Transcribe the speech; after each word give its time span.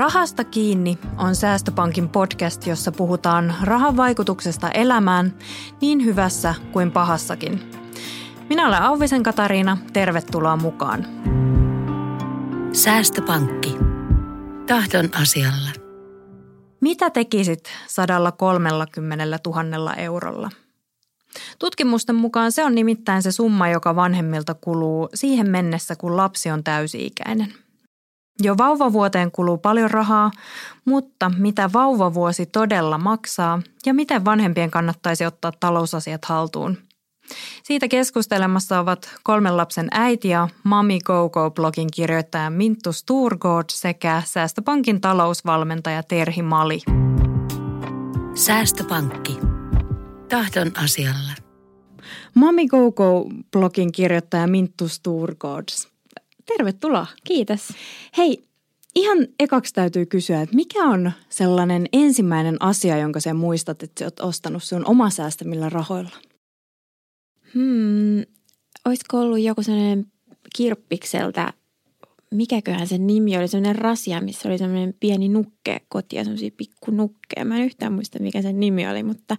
Rahasta 0.00 0.44
kiinni 0.44 0.98
on 1.18 1.36
Säästöpankin 1.36 2.08
podcast, 2.08 2.66
jossa 2.66 2.92
puhutaan 2.92 3.54
rahan 3.62 3.96
vaikutuksesta 3.96 4.70
elämään 4.70 5.38
niin 5.80 6.04
hyvässä 6.04 6.54
kuin 6.72 6.92
pahassakin. 6.92 7.70
Minä 8.48 8.68
olen 8.68 8.82
Auvisen 8.82 9.22
Katariina, 9.22 9.78
tervetuloa 9.92 10.56
mukaan. 10.56 11.06
Säästöpankki. 12.72 13.76
Tahdon 14.66 15.08
asialla. 15.22 15.70
Mitä 16.80 17.10
tekisit 17.10 17.64
130 17.86 19.38
000 19.46 19.94
eurolla? 19.94 20.50
Tutkimusten 21.58 22.16
mukaan 22.16 22.52
se 22.52 22.64
on 22.64 22.74
nimittäin 22.74 23.22
se 23.22 23.32
summa, 23.32 23.68
joka 23.68 23.96
vanhemmilta 23.96 24.54
kuluu 24.54 25.08
siihen 25.14 25.50
mennessä, 25.50 25.96
kun 25.96 26.16
lapsi 26.16 26.50
on 26.50 26.64
täysi-ikäinen– 26.64 27.54
jo 28.40 28.58
vauvavuoteen 28.58 29.30
kuluu 29.30 29.58
paljon 29.58 29.90
rahaa, 29.90 30.30
mutta 30.84 31.30
mitä 31.38 31.70
vauvavuosi 31.72 32.46
todella 32.46 32.98
maksaa 32.98 33.62
ja 33.86 33.94
miten 33.94 34.24
vanhempien 34.24 34.70
kannattaisi 34.70 35.26
ottaa 35.26 35.52
talousasiat 35.60 36.24
haltuun? 36.24 36.76
Siitä 37.62 37.88
keskustelemassa 37.88 38.80
ovat 38.80 39.10
kolmen 39.22 39.56
lapsen 39.56 39.88
äiti 39.90 40.28
ja 40.28 40.48
Mami 40.64 40.98
Go-Go-blogin 40.98 41.88
kirjoittaja 41.94 42.50
Minttu 42.50 42.92
Sturgård 42.92 43.64
sekä 43.70 44.22
Säästöpankin 44.24 45.00
talousvalmentaja 45.00 46.02
Terhi 46.02 46.42
Mali. 46.42 46.80
Säästöpankki. 48.34 49.38
Tahdon 50.28 50.72
asialla. 50.84 51.32
Mami 52.34 52.66
Go-Go-blogin 52.66 53.92
kirjoittaja 53.92 54.46
Minttu 54.46 54.88
Sturgård. 54.88 55.68
Tervetuloa. 56.56 57.06
Kiitos. 57.24 57.68
Hei, 58.16 58.42
ihan 58.94 59.18
ekaksi 59.40 59.74
täytyy 59.74 60.06
kysyä, 60.06 60.40
että 60.40 60.56
mikä 60.56 60.84
on 60.84 61.12
sellainen 61.28 61.86
ensimmäinen 61.92 62.56
asia, 62.62 62.98
jonka 62.98 63.20
sä 63.20 63.34
muistat, 63.34 63.82
että 63.82 63.98
sä 63.98 64.04
oot 64.04 64.20
ostanut 64.20 64.62
sun 64.62 64.86
oma 64.86 65.10
säästämillä 65.10 65.68
rahoilla? 65.68 66.16
Hmm, 67.54 68.22
olisiko 68.84 69.20
ollut 69.20 69.40
joku 69.40 69.62
sellainen 69.62 70.06
kirppikseltä, 70.56 71.52
mikäköhän 72.30 72.86
sen 72.86 73.06
nimi 73.06 73.38
oli, 73.38 73.48
sellainen 73.48 73.82
rasia, 73.82 74.20
missä 74.20 74.48
oli 74.48 74.58
sellainen 74.58 74.94
pieni 75.00 75.28
nukke 75.28 75.80
koti 75.88 76.16
ja 76.16 76.24
sellaisia 76.24 76.50
pikkunukkeja. 76.56 77.44
Mä 77.44 77.56
en 77.56 77.64
yhtään 77.64 77.92
muista, 77.92 78.18
mikä 78.18 78.42
sen 78.42 78.60
nimi 78.60 78.88
oli, 78.88 79.02
mutta 79.02 79.36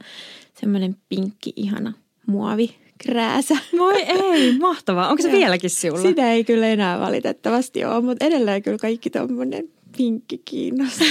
semmoinen 0.60 0.96
pinkki, 1.10 1.54
ihana 1.56 1.94
muovi 2.28 2.76
krääsä. 3.04 3.58
Voi 3.78 4.02
ei, 4.02 4.58
mahtavaa. 4.60 5.10
Onko 5.10 5.22
se 5.22 5.30
ja. 5.30 5.38
vieläkin 5.38 5.70
sinulla? 5.70 6.02
Sitä 6.02 6.32
ei 6.32 6.44
kyllä 6.44 6.68
enää 6.68 7.00
valitettavasti 7.00 7.86
ole, 7.86 8.02
mutta 8.02 8.26
edelleen 8.26 8.64
kyllä 8.64 8.78
kaikki 8.78 9.10
tuommoinen 9.10 9.70
pinkki 9.98 10.42
kiinnostaa. 10.46 11.08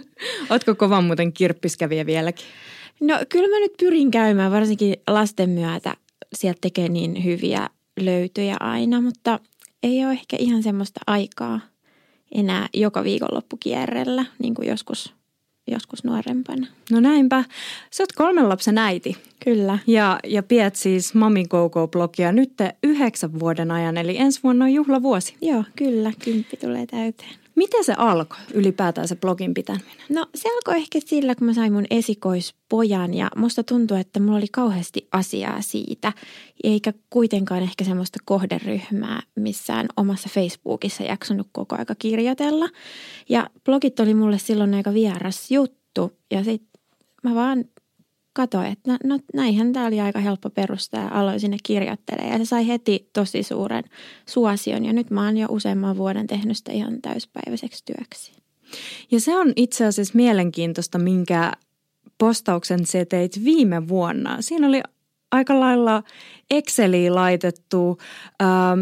Oletko 0.50 0.74
kovan 0.74 1.04
muuten 1.04 1.32
kirppiskäviä 1.32 2.06
vieläkin? 2.06 2.46
No 3.00 3.18
kyllä 3.28 3.48
mä 3.48 3.60
nyt 3.60 3.72
pyrin 3.78 4.10
käymään, 4.10 4.52
varsinkin 4.52 4.96
lasten 5.10 5.50
myötä. 5.50 5.96
Sieltä 6.34 6.58
tekee 6.60 6.88
niin 6.88 7.24
hyviä 7.24 7.68
löytöjä 8.00 8.56
aina, 8.60 9.00
mutta 9.00 9.40
ei 9.82 10.04
ole 10.04 10.12
ehkä 10.12 10.36
ihan 10.40 10.62
semmoista 10.62 11.00
aikaa 11.06 11.60
enää 12.34 12.68
joka 12.74 13.04
viikonloppukierrellä, 13.04 14.24
niin 14.38 14.54
kuin 14.54 14.68
joskus 14.68 15.17
joskus 15.70 16.04
nuorempana. 16.04 16.66
No 16.90 17.00
näinpä. 17.00 17.44
Sä 17.90 18.02
oot 18.02 18.12
kolmen 18.12 18.48
lapsen 18.48 18.78
äiti. 18.78 19.16
Kyllä. 19.44 19.78
Ja, 19.86 20.18
ja 20.24 20.42
piet 20.42 20.76
siis 20.76 21.14
Mami 21.14 21.44
Go-Go-blogia 21.44 22.32
nyt 22.32 22.52
yhdeksän 22.82 23.40
vuoden 23.40 23.70
ajan, 23.70 23.96
eli 23.96 24.18
ensi 24.18 24.40
vuonna 24.42 24.64
on 24.64 24.72
juhlavuosi. 24.72 25.36
Joo, 25.40 25.64
kyllä. 25.76 26.12
Kymppi 26.24 26.56
tulee 26.56 26.86
täyteen. 26.86 27.37
Miten 27.58 27.84
se 27.84 27.94
alkoi 27.96 28.38
ylipäätään 28.54 29.08
se 29.08 29.16
blogin 29.16 29.54
pitäminen? 29.54 29.96
No 30.08 30.26
se 30.34 30.48
alkoi 30.48 30.76
ehkä 30.76 30.98
sillä, 31.06 31.34
kun 31.34 31.46
mä 31.46 31.54
sain 31.54 31.72
mun 31.72 31.86
esikoispojan 31.90 33.14
ja 33.14 33.30
musta 33.36 33.64
tuntui, 33.64 34.00
että 34.00 34.20
mulla 34.20 34.36
oli 34.36 34.46
kauheasti 34.52 35.08
asiaa 35.12 35.62
siitä. 35.62 36.12
Eikä 36.64 36.92
kuitenkaan 37.10 37.62
ehkä 37.62 37.84
semmoista 37.84 38.18
kohderyhmää 38.24 39.22
missään 39.34 39.86
omassa 39.96 40.28
Facebookissa 40.32 41.02
jaksanut 41.02 41.48
koko 41.52 41.76
aika 41.78 41.94
kirjoitella. 41.94 42.68
Ja 43.28 43.50
blogit 43.64 44.00
oli 44.00 44.14
mulle 44.14 44.38
silloin 44.38 44.74
aika 44.74 44.94
vieras 44.94 45.50
juttu 45.50 46.12
ja 46.30 46.44
sitten 46.44 46.80
mä 47.22 47.34
vaan 47.34 47.64
katsoin, 48.32 48.66
että 48.66 48.92
no, 48.92 48.98
no 49.04 49.18
näinhän 49.34 49.72
tämä 49.72 49.86
oli 49.86 50.00
aika 50.00 50.18
helppo 50.18 50.50
perustaa 50.50 51.02
ja 51.02 51.10
aloin 51.12 51.40
sinne 51.40 51.56
kirjoittelemaan. 51.62 52.32
Ja 52.32 52.38
se 52.38 52.44
sai 52.44 52.68
heti 52.68 53.10
tosi 53.12 53.42
suuren 53.42 53.84
suosion 54.26 54.84
ja 54.84 54.92
nyt 54.92 55.10
mä 55.10 55.24
oon 55.24 55.36
jo 55.36 55.46
useamman 55.50 55.96
vuoden 55.96 56.26
tehnyt 56.26 56.56
sitä 56.56 56.72
ihan 56.72 57.02
täyspäiväiseksi 57.02 57.84
työksi. 57.84 58.32
Ja 59.10 59.20
se 59.20 59.36
on 59.36 59.52
itse 59.56 59.84
asiassa 59.84 60.16
mielenkiintoista, 60.16 60.98
minkä 60.98 61.52
postauksen 62.18 62.86
se 62.86 63.04
teit 63.04 63.44
viime 63.44 63.88
vuonna. 63.88 64.36
Siinä 64.40 64.68
oli 64.68 64.82
aika 65.32 65.60
lailla 65.60 66.02
Exceliin 66.50 67.14
laitettu 67.14 67.98
ähm, 68.42 68.80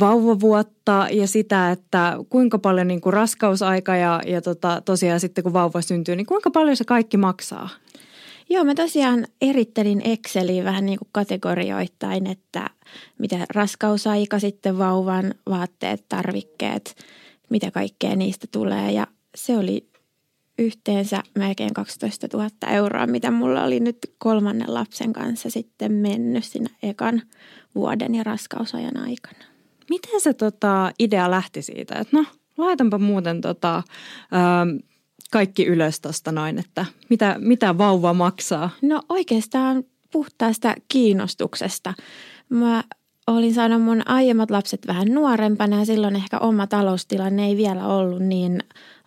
vauvavuotta 0.00 1.06
ja 1.10 1.26
sitä, 1.26 1.70
että 1.70 2.16
kuinka 2.28 2.58
paljon 2.58 2.88
niin 2.88 3.00
kuin 3.00 3.12
raskausaika 3.12 3.96
ja, 3.96 4.20
ja 4.26 4.42
tota, 4.42 4.82
tosiaan 4.84 5.20
sitten 5.20 5.44
kun 5.44 5.52
vauva 5.52 5.82
syntyy, 5.82 6.16
niin 6.16 6.26
kuinka 6.26 6.50
paljon 6.50 6.76
se 6.76 6.84
kaikki 6.84 7.16
maksaa? 7.16 7.68
Joo, 8.52 8.64
mä 8.64 8.74
tosiaan 8.74 9.26
erittelin 9.40 10.02
Exceliin 10.04 10.64
vähän 10.64 10.86
niin 10.86 10.98
kuin 10.98 11.08
kategorioittain, 11.12 12.26
että 12.26 12.70
mitä 13.18 13.46
raskausaika, 13.54 14.38
sitten 14.38 14.78
vauvan 14.78 15.34
vaatteet, 15.48 16.04
tarvikkeet, 16.08 16.96
mitä 17.50 17.70
kaikkea 17.70 18.16
niistä 18.16 18.46
tulee. 18.52 18.92
Ja 18.92 19.06
se 19.34 19.58
oli 19.58 19.86
yhteensä 20.58 21.22
melkein 21.34 21.74
12 21.74 22.28
000 22.32 22.50
euroa, 22.70 23.06
mitä 23.06 23.30
mulla 23.30 23.64
oli 23.64 23.80
nyt 23.80 23.98
kolmannen 24.18 24.74
lapsen 24.74 25.12
kanssa 25.12 25.50
sitten 25.50 25.92
mennyt 25.92 26.44
siinä 26.44 26.70
ekan 26.82 27.22
vuoden 27.74 28.14
ja 28.14 28.22
raskausajan 28.22 28.96
aikana. 28.96 29.44
Miten 29.90 30.20
se 30.20 30.34
tota, 30.34 30.92
idea 30.98 31.30
lähti 31.30 31.62
siitä, 31.62 31.94
että 31.94 32.16
no 32.16 32.24
laitanpa 32.56 32.98
muuten 32.98 33.40
tota, 33.40 33.82
kaikki 35.30 35.66
ylös 35.66 36.00
tuosta 36.00 36.32
noin, 36.32 36.58
että 36.58 36.86
mitä, 37.08 37.36
mitä 37.38 37.78
vauva 37.78 38.14
maksaa? 38.14 38.70
No 38.82 39.02
oikeastaan 39.08 39.84
puhtaasta 40.12 40.74
kiinnostuksesta. 40.88 41.94
Mä 42.48 42.84
olin 43.26 43.54
saanut 43.54 43.82
mun 43.82 44.02
aiemmat 44.08 44.50
lapset 44.50 44.86
vähän 44.86 45.08
nuorempana 45.08 45.78
ja 45.78 45.84
silloin 45.84 46.16
ehkä 46.16 46.38
oma 46.38 46.66
taloustilanne 46.66 47.46
ei 47.46 47.56
vielä 47.56 47.86
ollut 47.86 48.22
niin 48.22 48.58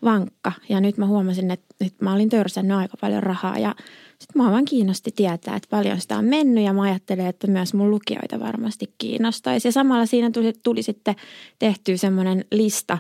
vankka. 0.04 0.52
Ja 0.70 0.82
nyt 0.82 0.98
mä 0.98 1.08
huomasin, 1.08 1.52
että 1.52 1.76
nyt 1.80 2.02
mä 2.02 2.14
olin 2.14 2.30
törsännyt 2.30 2.78
aika 2.78 2.98
paljon 3.02 3.24
rahaa 3.24 3.58
ja 3.58 3.76
sitten 4.20 4.42
mua 4.42 4.52
vaan 4.52 4.66
kiinnosti 4.66 5.12
tietää, 5.16 5.56
että 5.56 5.70
paljon 5.70 6.02
sitä 6.02 6.18
on 6.18 6.26
mennyt 6.26 6.64
ja 6.64 6.74
mä 6.74 6.82
ajattelen, 6.82 7.28
että 7.28 7.48
myös 7.48 7.74
mun 7.74 7.92
lukijoita 7.92 8.40
varmasti 8.40 8.94
kiinnostaisi. 8.98 9.68
Ja 9.68 9.72
samalla 9.72 10.06
siinä 10.06 10.32
tuli, 10.32 10.54
tuli 10.64 10.84
sitten 10.84 11.16
tehtyä 11.60 11.98
semmoinen 11.98 12.46
lista, 12.52 12.98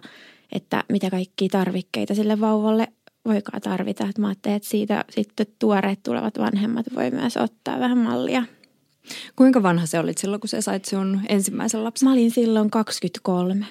että 0.51 0.83
mitä 0.89 1.09
kaikkia 1.09 1.49
tarvikkeita 1.51 2.15
sille 2.15 2.39
vauvalle 2.39 2.87
voikaan 3.25 3.61
tarvita. 3.61 4.07
Että 4.09 4.21
mä 4.21 4.27
ajattelin, 4.27 4.55
että 4.55 4.69
siitä 4.69 5.05
sitten 5.09 5.45
tuoreet 5.59 6.03
tulevat 6.03 6.37
vanhemmat 6.39 6.85
voi 6.95 7.11
myös 7.11 7.37
ottaa 7.37 7.79
vähän 7.79 7.97
mallia. 7.97 8.43
Kuinka 9.35 9.63
vanha 9.63 9.85
se 9.85 9.99
olit 9.99 10.17
silloin, 10.17 10.39
kun 10.41 10.49
sä 10.49 10.61
sait 10.61 10.85
sun 10.85 11.21
ensimmäisen 11.29 11.83
lapsen? 11.83 12.09
Mä 12.09 12.13
olin 12.13 12.31
silloin 12.31 12.69
23. 12.69 13.65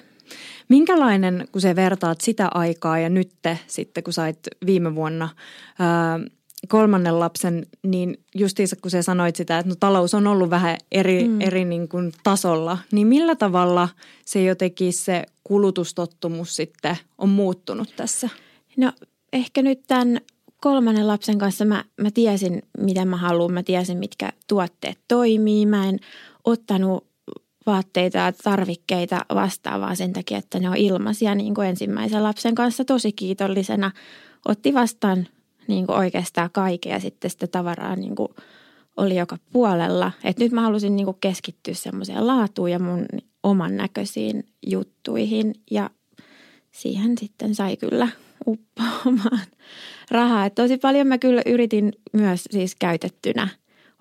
Minkälainen, 0.69 1.47
kun 1.51 1.61
sä 1.61 1.75
vertaat 1.75 2.21
sitä 2.21 2.47
aikaa 2.53 2.99
ja 2.99 3.09
nyt 3.09 3.31
sitten, 3.67 4.03
kun 4.03 4.13
sait 4.13 4.39
viime 4.65 4.95
vuonna 4.95 5.29
ää, 5.79 6.19
kolmannen 6.67 7.19
lapsen, 7.19 7.65
niin 7.83 8.19
justiinsa 8.35 8.75
kun 8.75 8.91
sä 8.91 9.01
sanoit 9.01 9.35
sitä, 9.35 9.59
että 9.59 9.69
no, 9.69 9.75
talous 9.79 10.13
on 10.13 10.27
ollut 10.27 10.49
vähän 10.49 10.77
eri, 10.91 11.27
mm. 11.27 11.41
eri 11.41 11.65
niin 11.65 11.87
kuin 11.87 12.11
tasolla, 12.23 12.77
niin 12.91 13.07
millä 13.07 13.35
tavalla 13.35 13.89
se 14.25 14.43
jotenkin 14.43 14.93
se 14.93 15.25
kulutustottumus 15.43 16.55
sitten 16.55 16.97
on 17.17 17.29
muuttunut 17.29 17.93
tässä? 17.95 18.29
No 18.77 18.91
ehkä 19.33 19.61
nyt 19.61 19.81
tämän 19.87 20.21
kolmannen 20.61 21.07
lapsen 21.07 21.37
kanssa 21.37 21.65
mä, 21.65 21.83
mä 22.01 22.11
tiesin, 22.11 22.61
mitä 22.77 23.05
mä 23.05 23.17
haluan. 23.17 23.53
Mä 23.53 23.63
tiesin, 23.63 23.97
mitkä 23.97 24.33
tuotteet 24.47 24.99
toimii. 25.07 25.65
Mä 25.65 25.89
en 25.89 25.99
ottanut 26.43 27.07
vaatteita 27.65 28.17
ja 28.17 28.31
tarvikkeita 28.31 29.25
vastaavaa 29.35 29.95
sen 29.95 30.13
takia, 30.13 30.37
että 30.37 30.59
ne 30.59 30.69
on 30.69 30.77
ilmaisia 30.77 31.35
niin 31.35 31.55
kuin 31.55 31.67
ensimmäisen 31.67 32.23
lapsen 32.23 32.55
kanssa 32.55 32.85
tosi 32.85 33.11
kiitollisena. 33.11 33.91
Otti 34.45 34.73
vastaan 34.73 35.27
niin 35.67 35.85
kuin 35.85 35.97
oikeastaan 35.97 36.49
kaiken 36.51 36.91
ja 36.91 36.99
sitten 36.99 37.31
sitä 37.31 37.47
tavaraa 37.47 37.95
niin 37.95 38.15
kuin 38.15 38.29
oli 38.97 39.15
joka 39.15 39.37
puolella. 39.53 40.11
Et 40.23 40.37
nyt 40.37 40.51
mä 40.51 40.61
halusin 40.61 40.95
niin 40.95 41.05
kuin 41.05 41.17
keskittyä 41.21 41.73
semmoiseen 41.73 42.27
laatuun 42.27 42.71
ja 42.71 42.79
mun 42.79 43.05
oman 43.43 43.77
näköisiin 43.77 44.43
juttuihin 44.65 45.53
ja 45.71 45.89
siihen 46.71 47.17
sitten 47.17 47.55
sai 47.55 47.77
kyllä 47.77 48.07
uppoamaan 48.47 49.39
rahaa. 50.11 50.45
Et 50.45 50.55
tosi 50.55 50.77
paljon 50.77 51.07
mä 51.07 51.17
kyllä 51.17 51.41
yritin 51.45 51.93
myös 52.13 52.43
siis 52.51 52.75
käytettynä 52.75 53.47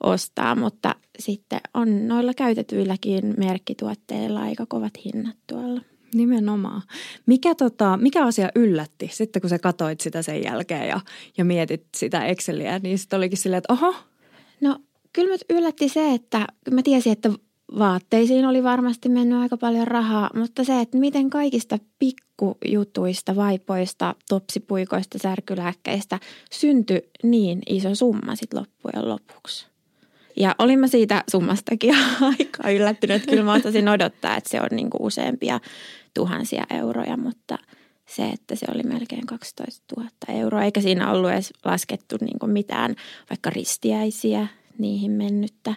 ostaa, 0.02 0.54
mutta 0.54 0.94
sitten 1.18 1.60
on 1.74 2.08
noilla 2.08 2.34
käytetyilläkin 2.34 3.34
merkkituotteilla 3.36 4.40
aika 4.40 4.66
kovat 4.66 4.92
hinnat 5.04 5.36
tuolla. 5.46 5.80
Nimenomaan. 6.14 6.82
Mikä, 7.26 7.54
tota, 7.54 7.96
mikä 7.96 8.24
asia 8.24 8.48
yllätti 8.54 9.10
sitten, 9.12 9.42
kun 9.42 9.50
sä 9.50 9.58
katoit 9.58 10.00
sitä 10.00 10.22
sen 10.22 10.44
jälkeen 10.44 10.88
ja, 10.88 11.00
ja 11.38 11.44
mietit 11.44 11.86
sitä 11.96 12.24
Exceliä, 12.24 12.78
niin 12.78 12.98
sitten 12.98 13.16
olikin 13.16 13.38
silleen, 13.38 13.58
että 13.58 13.72
oho. 13.72 13.94
No 14.60 14.78
kyllä 15.12 15.36
yllätti 15.50 15.88
se, 15.88 16.14
että 16.14 16.46
mä 16.70 16.82
tiesin, 16.82 17.12
että 17.12 17.30
vaatteisiin 17.78 18.46
oli 18.46 18.62
varmasti 18.62 19.08
mennyt 19.08 19.38
aika 19.38 19.56
paljon 19.56 19.86
rahaa, 19.86 20.30
mutta 20.34 20.64
se, 20.64 20.80
että 20.80 20.98
miten 20.98 21.30
kaikista 21.30 21.78
pikkujutuista, 21.98 23.36
vaipoista, 23.36 24.14
topsipuikoista, 24.28 25.18
särkylääkkeistä 25.22 26.18
syntyi 26.52 27.10
niin 27.22 27.62
iso 27.68 27.94
summa 27.94 28.36
sitten 28.36 28.60
loppujen 28.60 29.08
lopuksi. 29.08 29.66
Ja 30.36 30.54
olin 30.58 30.78
mä 30.78 30.86
siitä 30.86 31.24
summastakin 31.30 31.94
aika 32.38 32.70
yllättynyt, 32.70 33.26
kyllä 33.26 33.42
mä 33.42 33.54
osasin 33.54 33.88
odottaa, 33.88 34.36
että 34.36 34.50
se 34.50 34.60
on 34.60 34.68
niin 34.70 34.90
kuin 34.90 35.02
useampia 35.02 35.60
tuhansia 36.14 36.64
euroja, 36.70 37.16
mutta 37.16 37.58
se, 38.06 38.28
että 38.28 38.54
se 38.54 38.66
oli 38.74 38.82
melkein 38.82 39.26
12 39.26 39.82
000 39.96 40.10
euroa, 40.28 40.64
eikä 40.64 40.80
siinä 40.80 41.10
ollut 41.10 41.30
edes 41.30 41.52
laskettu 41.64 42.16
niin 42.20 42.38
kuin 42.38 42.52
mitään 42.52 42.94
vaikka 43.30 43.50
ristiäisiä, 43.50 44.46
niihin 44.78 45.12
mennyttä 45.12 45.74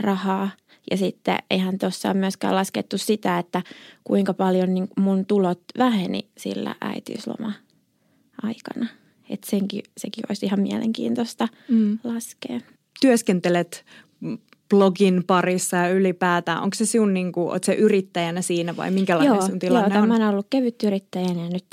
rahaa. 0.00 0.50
Ja 0.90 0.96
sitten 0.96 1.38
eihän 1.50 1.78
tuossa 1.78 2.14
myöskään 2.14 2.54
laskettu 2.54 2.98
sitä, 2.98 3.38
että 3.38 3.62
kuinka 4.04 4.34
paljon 4.34 4.74
niin 4.74 4.88
mun 4.96 5.26
tulot 5.26 5.60
väheni 5.78 6.28
sillä 6.38 6.74
äitiysloma 6.80 7.52
aikana. 8.42 8.86
Että 9.30 9.50
senkin, 9.50 9.82
sekin 9.96 10.24
olisi 10.28 10.46
ihan 10.46 10.60
mielenkiintoista 10.60 11.48
mm. 11.68 11.98
laskea. 12.04 12.60
Työskentelet 13.00 13.84
blogin 14.70 15.24
parissa 15.26 15.76
ja 15.76 15.88
ylipäätään. 15.88 16.62
Onko 16.62 16.74
se 16.74 16.86
sinun, 16.86 17.14
niin 17.14 17.32
kuin, 17.32 17.60
se 17.62 17.74
yrittäjänä 17.74 18.42
siinä 18.42 18.76
vai 18.76 18.90
minkälainen 18.90 19.34
joo, 19.34 19.46
sun 19.46 19.58
tilanne 19.58 19.94
joo, 19.94 20.04
on? 20.04 20.20
Joo, 20.20 20.30
ollut 20.30 20.46
kevyt 20.50 20.82
yrittäjänä 20.82 21.42
ja 21.42 21.50
nyt 21.50 21.64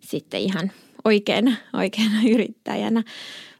sitten 0.00 0.40
ihan 0.40 0.72
oikeana, 1.04 1.56
oikeana 1.82 2.20
yrittäjänä. 2.30 3.02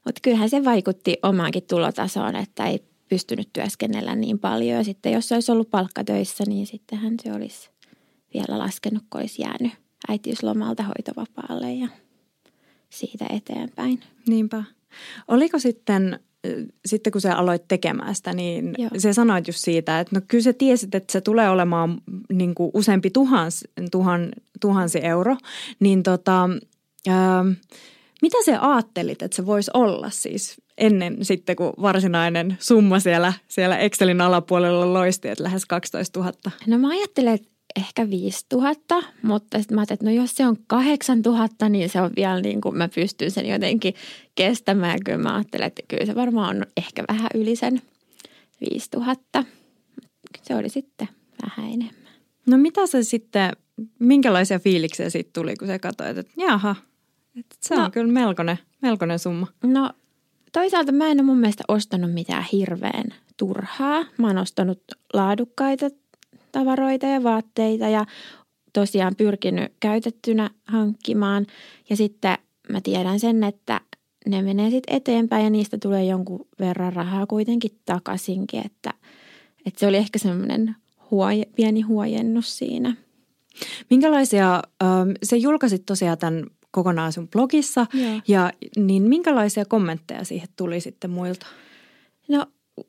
Mutta 0.05 0.21
kyllähän 0.23 0.51
se 0.51 0.65
vaikutti 0.65 1.17
omaankin 1.23 1.63
tulotasoon, 1.63 2.37
että 2.37 2.67
ei 2.67 2.85
pystynyt 3.09 3.49
työskennellä 3.53 4.17
niin 4.17 4.39
paljon. 4.39 4.79
Ja 4.79 4.85
sitten 4.85 5.13
jos 5.13 5.33
olisi 5.33 5.53
ollut 5.53 5.71
palkkatöissä, 5.71 6.45
niin 6.47 6.67
sittenhän 6.67 7.15
se 7.23 7.33
olisi 7.33 7.71
vielä 8.35 8.59
laskenut, 8.59 9.03
kun 9.11 9.21
olisi 9.21 9.43
jäänyt 9.43 9.73
äitiyslomalta 10.09 10.83
hoitovapaalle 10.83 11.73
ja 11.73 11.89
siitä 12.91 13.27
eteenpäin. 13.31 14.01
Niinpä. 14.29 14.65
Oliko 15.29 15.59
sitten, 15.59 16.21
sitten 16.87 17.13
kun 17.13 17.21
sä 17.21 17.37
aloit 17.37 17.69
tekemään 17.69 18.15
sitä, 18.15 18.33
niin 18.33 18.75
Joo. 18.79 18.91
se 18.99 19.13
sanoit 19.13 19.47
just 19.47 19.59
siitä, 19.59 20.01
että 20.01 20.17
no 20.17 20.23
kyllä 20.29 20.43
sä 20.43 20.53
tiesit, 20.53 20.95
että 20.95 21.13
se 21.13 21.21
tulee 21.21 21.51
olemaan 21.51 22.01
niin 22.33 22.55
kuin 22.55 22.71
useampi 22.75 23.11
tuhans, 23.11 23.65
tuhan, 23.91 24.33
tuhansi 24.61 25.05
euro, 25.05 25.37
niin 25.81 26.03
tota, 26.03 26.49
ää, 27.09 27.45
mitä 28.23 28.37
sä 28.47 28.73
ajattelit, 28.73 29.23
että 29.23 29.37
se 29.37 29.47
voisi 29.47 29.71
olla 29.75 30.11
siis 30.11 30.57
ennen 30.79 31.25
sitten, 31.25 31.57
kun 31.57 31.73
varsinainen 31.83 32.57
summa 32.61 33.01
siellä, 33.01 33.33
siellä 33.49 33.79
Excelin 33.79 34.21
alapuolella 34.21 34.93
loisti, 34.93 35.29
että 35.29 35.45
lähes 35.45 35.67
12 35.67 36.21
000? 36.21 36.33
No 36.67 36.79
mä 36.79 36.89
ajattelen, 36.89 37.35
että 37.35 37.49
ehkä 37.77 38.11
5 38.11 38.47
000, 38.53 38.75
mutta 39.23 39.59
sitten 39.59 39.75
mä 39.75 39.81
ajattelin, 39.81 39.97
että 39.97 40.07
no 40.07 40.11
jos 40.11 40.35
se 40.35 40.47
on 40.47 40.57
8 40.67 41.21
000, 41.23 41.69
niin 41.69 41.89
se 41.89 42.01
on 42.01 42.11
vielä 42.17 42.41
niin 42.41 42.61
kuin 42.61 42.77
mä 42.77 42.89
pystyn 42.89 43.31
sen 43.31 43.47
jotenkin 43.47 43.95
kestämään. 44.35 44.99
Kyllä 45.05 45.19
mä 45.19 45.35
ajattelen, 45.35 45.67
että 45.67 45.83
kyllä 45.89 46.07
se 46.07 46.15
varmaan 46.15 46.57
on 46.57 46.67
ehkä 46.77 47.05
vähän 47.09 47.31
yli 47.35 47.57
sen 47.57 47.83
5 48.73 48.89
000. 48.97 49.17
Se 50.43 50.57
oli 50.57 50.69
sitten 50.69 51.09
vähän 51.43 51.73
enemmän. 51.73 52.13
No 52.47 52.57
mitä 52.57 52.87
se 52.87 53.03
sitten, 53.03 53.53
minkälaisia 53.99 54.59
fiiliksiä 54.59 55.11
siitä 55.11 55.31
tuli, 55.33 55.57
kun 55.57 55.69
se 55.69 55.79
katsoit, 55.79 56.19
että 56.19 56.33
jaha, 56.37 56.77
että 57.37 57.57
se 57.61 57.77
no, 57.77 57.85
on 57.85 57.91
kyllä 57.91 58.13
melkoinen, 58.13 58.59
melkoinen 58.83 59.19
summa. 59.19 59.47
No 59.63 59.91
toisaalta 60.53 60.93
mä 60.93 61.09
en 61.09 61.21
ole 61.21 61.27
mun 61.27 61.39
mielestä 61.39 61.65
ostanut 61.69 62.13
mitään 62.13 62.45
hirveän 62.53 63.05
turhaa. 63.37 64.05
Mä 64.19 64.27
oon 64.27 64.39
ostanut 64.39 64.83
laadukkaita 65.13 65.87
tavaroita 66.53 67.07
ja 67.07 67.23
vaatteita 67.23 67.89
ja 67.89 68.07
tosiaan 68.73 69.17
pyrkinyt 69.17 69.73
käytettynä 69.81 70.51
hankkimaan. 70.65 71.47
Ja 71.91 71.97
sitten 71.97 72.39
mä 72.69 72.81
tiedän 72.81 73.21
sen, 73.21 73.45
että 73.45 73.81
ne 74.27 74.43
menee 74.43 74.71
sitten 74.71 74.97
eteenpäin 74.97 75.45
ja 75.45 75.51
niistä 75.51 75.79
tulee 75.83 76.05
jonkun 76.05 76.47
verran 76.61 76.93
rahaa 76.93 77.27
kuitenkin 77.27 77.79
takaisinkin, 77.85 78.67
että, 78.67 78.95
että 79.67 79.81
se 79.81 79.87
oli 79.87 79.97
ehkä 79.97 80.19
semmoinen 80.19 80.77
huoje, 81.11 81.45
pieni 81.57 81.81
huojennus 81.81 82.59
siinä. 82.59 82.97
Minkälaisia, 83.91 84.63
se 85.23 85.37
julkaisit 85.37 85.87
tosiaan 85.87 86.19
tämän 86.19 86.47
kokonaan 86.77 87.13
sun 87.13 87.29
blogissa. 87.29 87.87
Ja. 87.95 88.21
ja 88.29 88.53
niin 88.77 89.03
minkälaisia 89.03 89.65
kommentteja 89.65 90.25
siihen 90.25 90.49
tuli 90.57 90.81
sitten 90.81 91.11
muilta? 91.11 91.47
No 92.29 92.47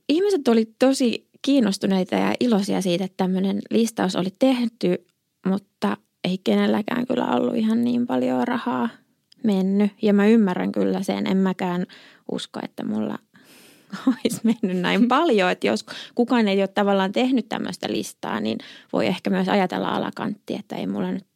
ihmiset 0.09 0.47
oli 0.47 0.73
tosi 0.79 1.27
kiinnostuneita 1.41 2.15
ja 2.15 2.33
iloisia 2.39 2.81
siitä, 2.81 3.05
että 3.05 3.17
tämmöinen 3.17 3.61
listaus 3.71 4.15
oli 4.15 4.33
tehty, 4.39 5.05
mutta 5.45 5.97
ei 6.23 6.37
kenelläkään 6.43 7.07
kyllä 7.07 7.25
ollut 7.25 7.55
ihan 7.55 7.83
niin 7.83 8.07
paljon 8.07 8.47
rahaa 8.47 8.89
mennyt. 9.43 9.91
Ja 10.01 10.13
mä 10.13 10.27
ymmärrän 10.27 10.71
kyllä 10.71 11.03
sen, 11.03 11.27
en 11.27 11.37
mäkään 11.37 11.85
usko, 12.31 12.59
että 12.63 12.85
mulla 12.85 13.19
olisi 14.07 14.41
mennyt 14.43 14.81
näin 14.81 15.07
paljon. 15.07 15.51
Että 15.51 15.67
jos 15.67 15.85
kukaan 16.15 16.47
ei 16.47 16.59
ole 16.61 16.67
tavallaan 16.67 17.11
tehnyt 17.11 17.49
tämmöistä 17.49 17.87
listaa, 17.91 18.39
niin 18.39 18.57
voi 18.93 19.07
ehkä 19.07 19.29
myös 19.29 19.49
ajatella 19.49 19.89
alakantti, 19.89 20.55
että 20.55 20.75
ei 20.75 20.87
mulla 20.87 21.11
nyt 21.11 21.27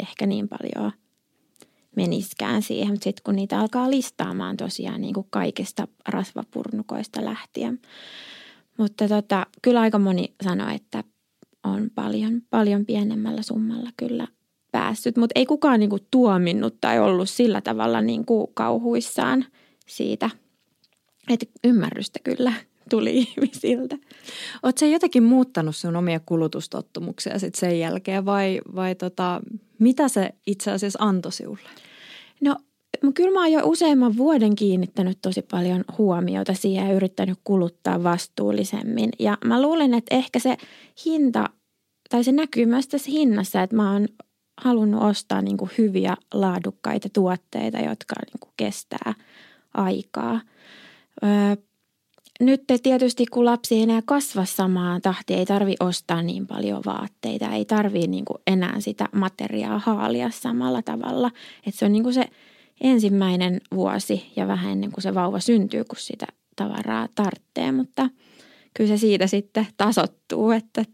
ehkä 0.00 0.26
niin 0.26 0.48
paljon– 0.48 0.92
meniskään 1.96 2.62
siihen, 2.62 2.90
mutta 2.90 3.04
sitten 3.04 3.22
kun 3.24 3.36
niitä 3.36 3.60
alkaa 3.60 3.90
listaamaan 3.90 4.56
tosiaan 4.56 5.00
niin 5.00 5.14
kuin 5.14 5.26
kaikista 5.30 5.88
rasvapurnukoista 6.08 7.24
lähtien. 7.24 7.80
Mutta 8.78 9.08
tota, 9.08 9.46
kyllä 9.62 9.80
aika 9.80 9.98
moni 9.98 10.34
sanoi, 10.44 10.74
että 10.74 11.04
on 11.64 11.90
paljon, 11.94 12.42
paljon 12.50 12.86
pienemmällä 12.86 13.42
summalla 13.42 13.90
kyllä 13.96 14.28
päässyt, 14.72 15.16
mutta 15.16 15.32
ei 15.34 15.46
kukaan 15.46 15.80
niin 15.80 15.90
kuin 15.90 16.06
tuominnut 16.10 16.80
tai 16.80 16.98
ollut 16.98 17.30
sillä 17.30 17.60
tavalla 17.60 18.00
niin 18.00 18.26
kuin 18.26 18.46
kauhuissaan 18.54 19.44
siitä, 19.86 20.30
että 21.28 21.46
ymmärrystä 21.64 22.18
kyllä 22.24 22.52
tuli 22.88 23.18
ihmisiltä. 23.22 23.96
Oletko 24.62 24.84
jotenkin 24.84 25.22
muuttanut 25.22 25.76
sun 25.76 25.96
omia 25.96 26.20
kulutustottumuksia 26.20 27.38
sit 27.38 27.54
sen 27.54 27.80
jälkeen 27.80 28.24
vai, 28.24 28.60
vai 28.74 28.94
tota, 28.94 29.40
mitä 29.78 30.08
se 30.08 30.30
itse 30.46 30.70
asiassa 30.70 30.98
antoi 31.02 31.32
sinulle? 31.32 31.68
No 32.40 33.12
kyllä 33.14 33.32
mä 33.32 33.40
oon 33.40 33.52
jo 33.52 33.60
useamman 33.64 34.16
vuoden 34.16 34.54
kiinnittänyt 34.54 35.18
tosi 35.22 35.42
paljon 35.42 35.84
huomiota 35.98 36.54
siihen 36.54 36.88
ja 36.88 36.94
yrittänyt 36.94 37.38
kuluttaa 37.44 38.02
vastuullisemmin. 38.02 39.10
Ja 39.18 39.38
mä 39.44 39.62
luulen, 39.62 39.94
että 39.94 40.14
ehkä 40.14 40.38
se 40.38 40.56
hinta, 41.04 41.50
tai 42.10 42.24
se 42.24 42.32
näkyy 42.32 42.66
myös 42.66 42.88
tässä 42.88 43.10
hinnassa, 43.10 43.62
että 43.62 43.76
mä 43.76 43.92
oon 43.92 44.08
halunnut 44.60 45.02
ostaa 45.02 45.42
niin 45.42 45.56
kuin 45.56 45.70
hyviä 45.78 46.16
laadukkaita 46.34 47.08
tuotteita, 47.08 47.78
jotka 47.78 48.14
niin 48.26 48.40
kuin 48.40 48.52
kestää 48.56 49.14
aikaa. 49.74 50.40
Öö, 51.24 51.56
nyt 52.40 52.62
tietysti 52.82 53.26
kun 53.26 53.44
lapsi 53.44 53.74
ei 53.74 53.82
enää 53.82 54.02
kasva 54.04 54.44
samaan 54.44 55.02
tahtiin, 55.02 55.38
ei 55.38 55.46
tarvi 55.46 55.74
ostaa 55.80 56.22
niin 56.22 56.46
paljon 56.46 56.82
vaatteita, 56.86 57.50
ei 57.50 57.64
tarvi 57.64 58.06
niin 58.06 58.24
enää 58.46 58.80
sitä 58.80 59.08
materiaa 59.12 59.78
haalia 59.78 60.30
samalla 60.30 60.82
tavalla. 60.82 61.30
Että 61.66 61.78
se 61.78 61.84
on 61.84 61.92
niin 61.92 62.02
kuin 62.02 62.14
se 62.14 62.28
ensimmäinen 62.80 63.60
vuosi 63.74 64.32
ja 64.36 64.46
vähän 64.46 64.72
ennen 64.72 64.92
kuin 64.92 65.02
se 65.02 65.14
vauva 65.14 65.40
syntyy, 65.40 65.84
kun 65.84 65.98
sitä 65.98 66.26
tavaraa 66.56 67.08
tarvitsee, 67.14 67.72
mutta 67.72 68.10
kyllä 68.74 68.88
se 68.88 68.96
siitä 68.98 69.26
sitten 69.26 69.66
tasottuu, 69.76 70.50
että 70.50 70.84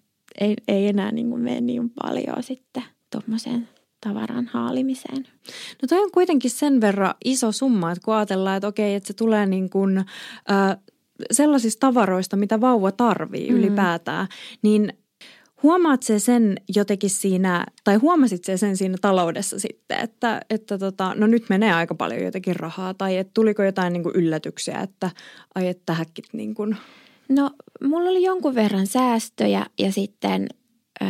ei, 0.41 0.57
ei 0.69 0.89
enää 0.89 1.13
niin 1.13 1.31
kuin 1.31 1.43
mene 1.43 1.61
niin 1.61 1.91
paljon 2.03 2.43
sitten 2.43 2.83
tuommoiseen 3.11 3.69
tavaran 4.01 4.51
haalimiseen. 4.53 5.27
No 5.83 5.87
toi 5.89 6.03
on 6.03 6.11
kuitenkin 6.11 6.51
sen 6.51 6.81
verran 6.81 7.15
iso 7.25 7.53
summa, 7.53 7.93
että 7.93 8.05
kun 8.05 8.15
ajatellaan, 8.15 8.57
että 8.57 8.69
okei, 8.69 8.95
että 8.95 9.07
se 9.07 9.15
tulee 9.15 9.47
niin 9.47 9.71
kuin, 9.71 9.99
äh, 9.99 10.77
sellaisista 11.33 11.81
tavaroista, 11.81 12.37
mitä 12.37 12.61
vauva 12.61 12.93
tarvii 12.93 13.51
mm. 13.51 13.57
ylipäätään, 13.57 14.29
niin 14.63 14.93
huomaat 15.65 16.03
se 16.03 16.19
sen 16.19 16.57
jotenkin 16.77 17.11
siinä, 17.11 17.67
tai 17.85 17.97
huomasit 17.97 18.45
se 18.45 18.57
sen 18.57 18.77
siinä 18.77 18.97
taloudessa 19.01 19.59
sitten, 19.59 20.01
että, 20.01 20.41
että 20.51 20.79
tota, 20.79 21.15
no 21.17 21.27
nyt 21.27 21.45
menee 21.49 21.73
aika 21.73 21.95
paljon 21.95 22.23
jotenkin 22.23 22.57
rahaa, 22.57 22.95
tai 22.95 23.17
että 23.17 23.31
tuliko 23.35 23.63
jotain 23.63 23.93
niin 23.93 24.03
kuin 24.03 24.17
yllätyksiä, 24.17 24.81
että 24.81 25.11
ai 25.55 25.69
että 25.69 25.83
tähänkin 25.87 26.25
niin 26.33 26.55
kuin. 26.55 26.77
No 27.29 27.51
mulla 27.83 28.11
oli 28.11 28.23
jonkun 28.23 28.55
verran 28.55 28.87
säästöjä 28.87 29.67
ja 29.79 29.93
sitten 29.93 30.47
ö, 31.03 31.05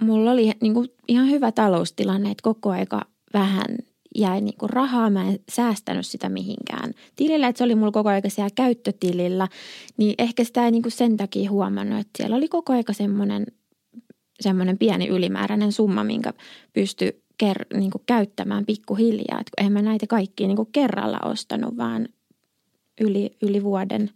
mulla 0.00 0.30
oli 0.30 0.52
niin 0.60 0.74
kuin 0.74 0.88
ihan 1.08 1.30
hyvä 1.30 1.52
taloustilanne, 1.52 2.30
että 2.30 2.42
koko 2.42 2.70
aika 2.70 3.02
vähän 3.32 3.78
jäi 4.14 4.40
niinku 4.40 4.66
rahaa, 4.66 5.10
mä 5.10 5.28
en 5.28 5.38
säästänyt 5.48 6.06
sitä 6.06 6.28
mihinkään 6.28 6.92
tilillä, 7.16 7.48
että 7.48 7.58
se 7.58 7.64
oli 7.64 7.74
mulla 7.74 7.92
koko 7.92 8.08
ajan 8.08 8.22
siellä 8.28 8.50
käyttötilillä, 8.54 9.48
niin 9.96 10.14
ehkä 10.18 10.44
sitä 10.44 10.64
ei 10.64 10.70
niinku 10.70 10.90
sen 10.90 11.16
takia 11.16 11.50
huomannut, 11.50 12.00
että 12.00 12.10
siellä 12.16 12.36
oli 12.36 12.48
koko 12.48 12.72
ajan 12.72 12.84
semmoinen 12.92 13.46
semmoinen 14.40 14.78
pieni 14.78 15.08
ylimääräinen 15.08 15.72
summa, 15.72 16.04
minkä 16.04 16.32
pystyy 16.72 17.22
ker- 17.44 17.78
niin 17.78 17.90
kuin 17.90 18.02
käyttämään 18.06 18.66
pikkuhiljaa. 18.66 19.40
Että 19.40 19.52
eihän 19.58 19.72
mä 19.72 19.82
näitä 19.82 20.06
kaikkia 20.06 20.46
niin 20.46 20.56
kuin 20.56 20.72
kerralla 20.72 21.18
ostanut, 21.24 21.76
vaan 21.76 22.08
yli, 23.00 23.36
yli 23.42 23.62
vuoden 23.62 24.10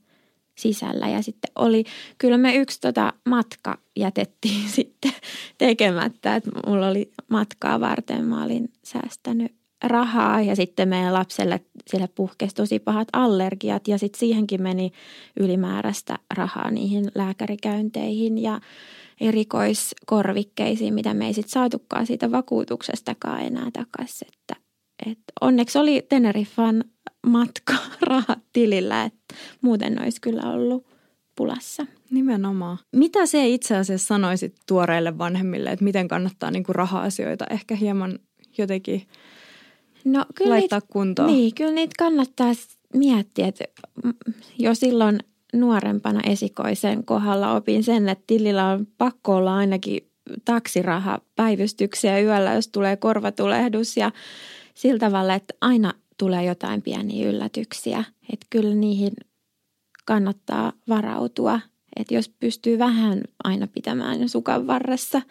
sisällä. 0.59 1.09
Ja 1.09 1.23
sitten 1.23 1.51
oli, 1.55 1.85
kyllä 2.19 2.39
me 2.39 2.57
yksi 2.57 2.81
tota 2.81 3.13
matka 3.29 3.79
jätettiin 3.97 4.69
sitten 4.77 5.13
tekemättä, 5.59 6.37
että 6.37 6.51
mulla 6.67 6.89
oli 6.89 7.13
matkaa 7.29 7.81
varten, 7.81 8.25
mä 8.25 8.45
olin 8.45 8.69
säästänyt 8.85 9.53
rahaa 9.89 10.41
ja 10.41 10.57
sitten 10.57 10.89
meidän 10.89 11.15
lapselle 11.15 11.61
sille 11.87 12.09
puhkesi 12.15 12.55
tosi 12.55 12.79
pahat 12.79 13.09
allergiat 13.13 13.89
ja 13.89 13.99
sitten 13.99 14.19
siihenkin 14.19 14.63
meni 14.63 14.93
ylimääräistä 15.41 16.19
rahaa 16.35 16.71
niihin 16.71 17.11
lääkärikäynteihin 17.15 18.39
ja 18.39 18.61
erikoiskorvikkeisiin, 19.21 20.95
mitä 20.95 21.15
me 21.15 21.27
ei 21.27 21.35
sitten 21.35 21.53
saatukaan 21.53 22.07
siitä 22.07 22.31
vakuutuksestakaan 22.31 23.43
enää 23.43 23.71
takaisin. 23.73 24.29
Että, 24.29 24.57
että 25.07 25.33
onneksi 25.41 25.79
oli 25.79 26.07
Teneriffan 26.09 26.85
matka 27.27 27.75
rahat 28.01 28.39
tilillä, 28.53 29.05
että 29.05 29.35
muuten 29.61 30.03
olisi 30.03 30.21
kyllä 30.21 30.43
ollut 30.43 30.87
pulassa. 31.37 31.87
Nimenomaan. 32.11 32.79
Mitä 32.93 33.27
se 33.27 33.49
itse 33.49 33.77
asiassa 33.77 34.07
sanoisit 34.07 34.55
tuoreille 34.67 35.19
vanhemmille, 35.19 35.71
että 35.71 35.85
miten 35.85 36.09
kannattaa 36.09 36.51
niin 36.51 36.65
kuin 36.65 36.77
raha-asioita 36.77 37.47
ehkä 37.51 37.77
hieman 37.77 38.19
jotenkin 38.59 39.07
no, 40.05 40.25
kyllä 40.35 40.51
laittaa 40.51 40.79
niitä, 40.79 40.93
kuntoon? 40.93 41.29
Niin, 41.29 41.55
kyllä 41.55 41.73
niitä 41.73 41.95
kannattaa 41.99 42.53
miettiä, 42.95 43.47
että 43.47 43.65
jo 44.59 44.75
silloin 44.75 45.19
nuorempana 45.53 46.21
esikoisen 46.27 47.05
kohdalla 47.05 47.55
opin 47.55 47.85
sen, 47.85 48.09
että 48.09 48.25
tilillä 48.27 48.67
on 48.67 48.87
pakko 48.99 49.37
olla 49.37 49.57
ainakin 49.57 50.11
taksiraha 50.45 51.21
päivystyksiä 51.37 52.21
yöllä, 52.21 52.53
jos 52.53 52.69
tulee 52.69 52.97
korvatulehdus 52.97 53.97
ja 53.97 54.13
sillä 54.75 54.99
tavalla, 54.99 55.35
että 55.35 55.55
aina 55.61 55.93
tulee 56.19 56.45
jotain 56.45 56.83
pieniä 56.83 57.29
yllätyksiä. 57.29 58.05
Että 58.33 58.47
kyllä 58.51 58.75
niihin 58.75 59.13
kannattaa 60.05 60.73
varautua, 60.89 61.61
että 61.97 62.15
jos 62.15 62.29
pystyy 62.29 62.79
vähän 62.79 63.21
aina 63.45 63.67
pitämään 63.67 64.29
sukan 64.29 64.67
varressa, 64.67 65.23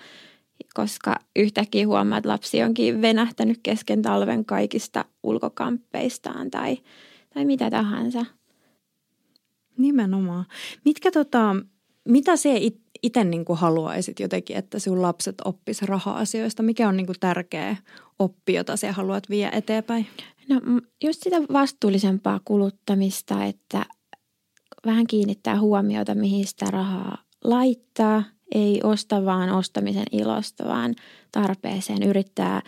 koska 0.73 1.15
yhtäkkiä 1.35 1.87
huomaa, 1.87 2.17
että 2.17 2.29
lapsi 2.29 2.63
onkin 2.63 3.01
venähtänyt 3.01 3.59
kesken 3.63 4.01
talven 4.01 4.45
kaikista 4.45 5.05
ulkokamppeistaan 5.23 6.51
tai, 6.51 6.77
tai 7.33 7.45
mitä 7.45 7.69
tahansa. 7.69 8.25
Nimenomaan. 9.77 10.45
Mitkä 10.85 11.11
tota, 11.11 11.55
mitä 12.09 12.35
se 12.35 12.59
itse 13.03 13.23
niin 13.23 13.45
haluaisit 13.53 14.19
jotenkin, 14.19 14.57
että 14.57 14.79
sun 14.79 15.01
lapset 15.01 15.35
oppis 15.45 15.81
raha-asioista? 15.81 16.63
Mikä 16.63 16.87
on 16.87 16.97
niin 16.97 17.05
kuin 17.05 17.19
tärkeä 17.19 17.77
oppi, 18.19 18.53
jota 18.53 18.77
sä 18.77 18.91
haluat 18.91 19.29
viedä 19.29 19.51
eteenpäin? 19.51 20.07
No 20.49 20.61
just 21.03 21.23
sitä 21.23 21.41
vastuullisempaa 21.53 22.39
kuluttamista, 22.45 23.45
että 23.45 23.85
vähän 24.85 25.07
kiinnittää 25.07 25.59
huomiota, 25.59 26.15
mihin 26.15 26.47
sitä 26.47 26.65
rahaa 26.65 27.17
laittaa. 27.43 28.23
Ei 28.53 28.79
osta 28.83 29.25
vaan 29.25 29.49
ostamisen 29.49 30.05
ilosta, 30.11 30.67
vaan 30.67 30.95
tarpeeseen 31.31 32.03
yrittää 32.03 32.61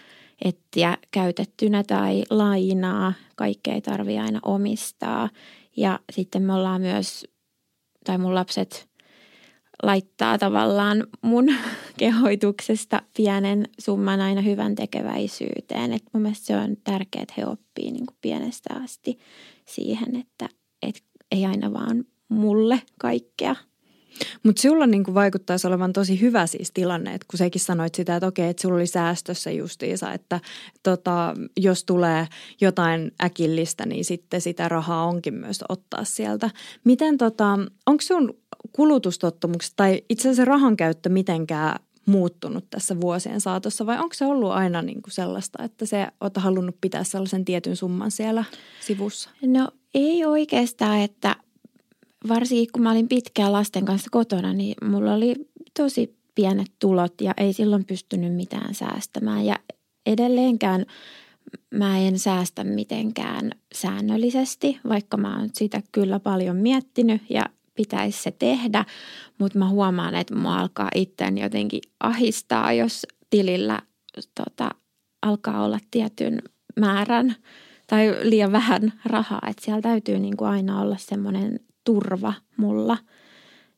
etsiä 0.45 0.97
käytettynä 1.11 1.83
tai 1.83 2.23
lainaa. 2.29 3.13
Kaikkea 3.35 3.73
ei 3.73 3.81
tarvitse 3.81 4.19
aina 4.19 4.39
omistaa. 4.45 5.29
Ja 5.77 5.99
sitten 6.11 6.41
me 6.41 6.53
ollaan 6.53 6.81
myös, 6.81 7.27
tai 8.05 8.17
mun 8.17 8.35
lapset 8.35 8.89
laittaa 9.83 10.37
tavallaan 10.37 11.07
mun 11.21 11.45
kehoituksesta 11.99 13.01
pienen 13.17 13.69
summan 13.79 14.21
aina 14.21 14.41
hyvän 14.41 14.75
tekeväisyyteen. 14.75 15.93
Et 15.93 16.03
mun 16.13 16.21
mielestä 16.21 16.45
se 16.45 16.57
on 16.57 16.77
tärkeää, 16.83 17.23
että 17.23 17.33
he 17.37 17.45
oppii 17.45 17.91
niin 17.91 18.05
kuin 18.05 18.17
pienestä 18.21 18.73
asti 18.83 19.19
siihen, 19.65 20.15
että 20.15 20.49
et 20.81 21.03
ei 21.31 21.45
aina 21.45 21.73
vaan 21.73 22.05
mulle 22.29 22.81
kaikkea. 22.99 23.55
Mutta 24.45 24.61
sulla 24.61 24.87
niin 24.87 25.13
vaikuttaisi 25.13 25.67
olevan 25.67 25.93
tosi 25.93 26.21
hyvä 26.21 26.47
siis 26.47 26.71
tilanne, 26.73 27.13
että 27.13 27.25
kun 27.31 27.37
sekin 27.37 27.61
sanoit 27.61 27.95
sitä, 27.95 28.15
että 28.15 28.27
okei, 28.27 28.49
että 28.49 28.61
sulla 28.61 28.75
oli 28.75 28.87
säästössä 28.87 29.51
justiinsa, 29.51 30.13
että 30.13 30.39
tota, 30.83 31.35
jos 31.57 31.83
tulee 31.83 32.27
jotain 32.61 33.11
äkillistä, 33.23 33.85
niin 33.85 34.05
sitten 34.05 34.41
sitä 34.41 34.69
rahaa 34.69 35.05
onkin 35.05 35.33
myös 35.33 35.63
ottaa 35.69 36.03
sieltä. 36.03 36.49
Miten 36.83 37.17
tota, 37.17 37.59
onko 37.85 38.01
sun 38.01 38.37
kulutustottumukset 38.71 39.73
tai 39.75 40.01
itse 40.09 40.29
asiassa 40.29 40.45
rahan 40.45 40.77
käyttö 40.77 41.09
mitenkään 41.09 41.79
muuttunut 42.05 42.65
tässä 42.69 43.01
vuosien 43.01 43.41
saatossa 43.41 43.85
vai 43.85 43.99
onko 43.99 44.13
se 44.13 44.25
ollut 44.25 44.51
aina 44.51 44.81
niin 44.81 45.01
kuin 45.01 45.11
sellaista, 45.11 45.63
että 45.63 45.85
se 45.85 46.07
olet 46.21 46.37
halunnut 46.37 46.75
pitää 46.81 47.03
sellaisen 47.03 47.45
tietyn 47.45 47.75
summan 47.75 48.11
siellä 48.11 48.43
sivussa? 48.81 49.29
No 49.41 49.67
ei 49.93 50.25
oikeastaan, 50.25 50.99
että 50.99 51.35
varsinkin 52.27 52.67
kun 52.73 52.83
mä 52.83 52.91
olin 52.91 53.07
pitkään 53.07 53.51
lasten 53.51 53.85
kanssa 53.85 54.09
kotona, 54.11 54.53
niin 54.53 54.75
mulla 54.83 55.13
oli 55.13 55.35
tosi 55.77 56.15
pienet 56.35 56.71
tulot 56.79 57.21
ja 57.21 57.33
ei 57.37 57.53
silloin 57.53 57.85
pystynyt 57.85 58.35
mitään 58.35 58.75
säästämään. 58.75 59.45
Ja 59.45 59.55
edelleenkään 60.05 60.85
mä 61.73 61.99
en 61.99 62.19
säästä 62.19 62.63
mitenkään 62.63 63.51
säännöllisesti, 63.73 64.79
vaikka 64.89 65.17
mä 65.17 65.39
oon 65.39 65.49
sitä 65.53 65.81
kyllä 65.91 66.19
paljon 66.19 66.55
miettinyt 66.55 67.21
ja 67.29 67.45
pitäisi 67.75 68.23
se 68.23 68.31
tehdä, 68.31 68.85
mutta 69.37 69.59
mä 69.59 69.69
huomaan, 69.69 70.15
että 70.15 70.35
mua 70.35 70.55
alkaa 70.55 70.89
itten 70.95 71.37
jotenkin 71.37 71.81
ahistaa, 71.99 72.73
jos 72.73 73.07
tilillä 73.29 73.81
tota, 74.35 74.69
alkaa 75.21 75.63
olla 75.63 75.79
tietyn 75.91 76.41
määrän 76.79 77.35
tai 77.87 78.15
liian 78.21 78.51
vähän 78.51 78.93
rahaa, 79.05 79.41
että 79.49 79.65
siellä 79.65 79.81
täytyy 79.81 80.19
niin 80.19 80.37
kuin 80.37 80.49
aina 80.49 80.81
olla 80.81 80.97
semmoinen 80.97 81.59
turva 81.85 82.33
mulla 82.57 82.97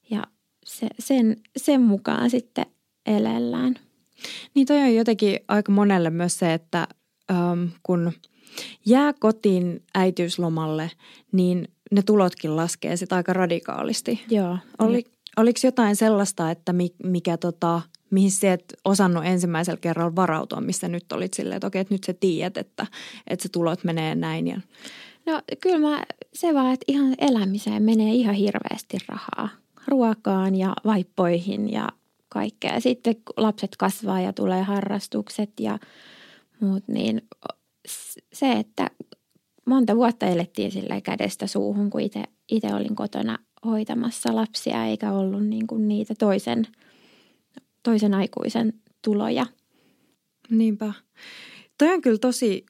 ja 0.09 0.23
se, 0.65 0.87
sen, 0.99 1.37
sen 1.57 1.81
mukaan 1.81 2.29
sitten 2.29 2.65
elellään. 3.05 3.75
Niin 4.53 4.67
toi 4.67 4.77
on 4.77 4.95
jotenkin 4.95 5.39
aika 5.47 5.71
monelle 5.71 6.09
myös 6.09 6.39
se, 6.39 6.53
että 6.53 6.87
ähm, 7.31 7.65
kun 7.83 8.11
jää 8.85 9.13
kotiin 9.13 9.83
äitiyslomalle, 9.95 10.91
niin 11.31 11.67
ne 11.91 12.01
tulotkin 12.01 12.55
laskee 12.55 12.97
sitä 12.97 13.15
aika 13.15 13.33
radikaalisti. 13.33 14.25
Joo. 14.29 14.57
Oli, 14.79 15.05
oliko 15.37 15.59
jotain 15.63 15.95
sellaista, 15.95 16.51
että 16.51 16.73
mikä 17.03 17.37
tota, 17.37 17.81
mihin 18.09 18.31
sä 18.31 18.53
et 18.53 18.73
osannut 18.85 19.25
ensimmäisellä 19.25 19.79
kerralla 19.81 20.15
varautua, 20.15 20.61
missä 20.61 20.87
nyt 20.87 21.11
olit 21.11 21.33
silleen, 21.33 21.57
että 21.57 21.67
okei, 21.67 21.81
että 21.81 21.93
nyt 21.93 22.03
sä 22.03 22.13
tiedät, 22.13 22.57
että, 22.57 22.87
että 23.27 23.43
se 23.43 23.49
tulot 23.49 23.83
menee 23.83 24.15
näin. 24.15 24.47
Ja... 24.47 24.61
No 25.27 25.41
kyllä 25.61 25.79
mä, 25.89 26.03
se 26.33 26.53
vaan, 26.53 26.73
että 26.73 26.85
ihan 26.87 27.15
elämiseen 27.17 27.83
menee 27.83 28.13
ihan 28.13 28.35
hirveästi 28.35 28.97
rahaa. 29.07 29.49
Ruokaan 29.87 30.55
ja 30.55 30.75
vaippoihin 30.85 31.71
ja 31.71 31.89
kaikkea. 32.29 32.79
Sitten 32.79 33.15
kun 33.15 33.33
lapset 33.37 33.75
kasvaa 33.77 34.21
ja 34.21 34.33
tulee 34.33 34.61
harrastukset 34.61 35.59
ja 35.59 35.79
muut, 36.59 36.83
niin 36.87 37.21
se, 38.33 38.51
että 38.51 38.89
monta 39.65 39.95
vuotta 39.95 40.25
elettiin 40.25 40.71
sille 40.71 41.01
kädestä 41.01 41.47
suuhun, 41.47 41.89
kun 41.89 42.01
itse 42.49 42.73
olin 42.75 42.95
kotona 42.95 43.39
hoitamassa 43.65 44.35
lapsia, 44.35 44.85
eikä 44.85 45.11
ollut 45.11 45.45
niin 45.45 45.67
kuin 45.67 45.87
niitä 45.87 46.13
toisen, 46.19 46.67
toisen 47.83 48.13
aikuisen 48.13 48.73
tuloja. 49.01 49.45
Niinpä. 50.49 50.93
Toi 51.77 51.93
on 51.93 52.01
kyllä 52.01 52.17
tosi 52.17 52.65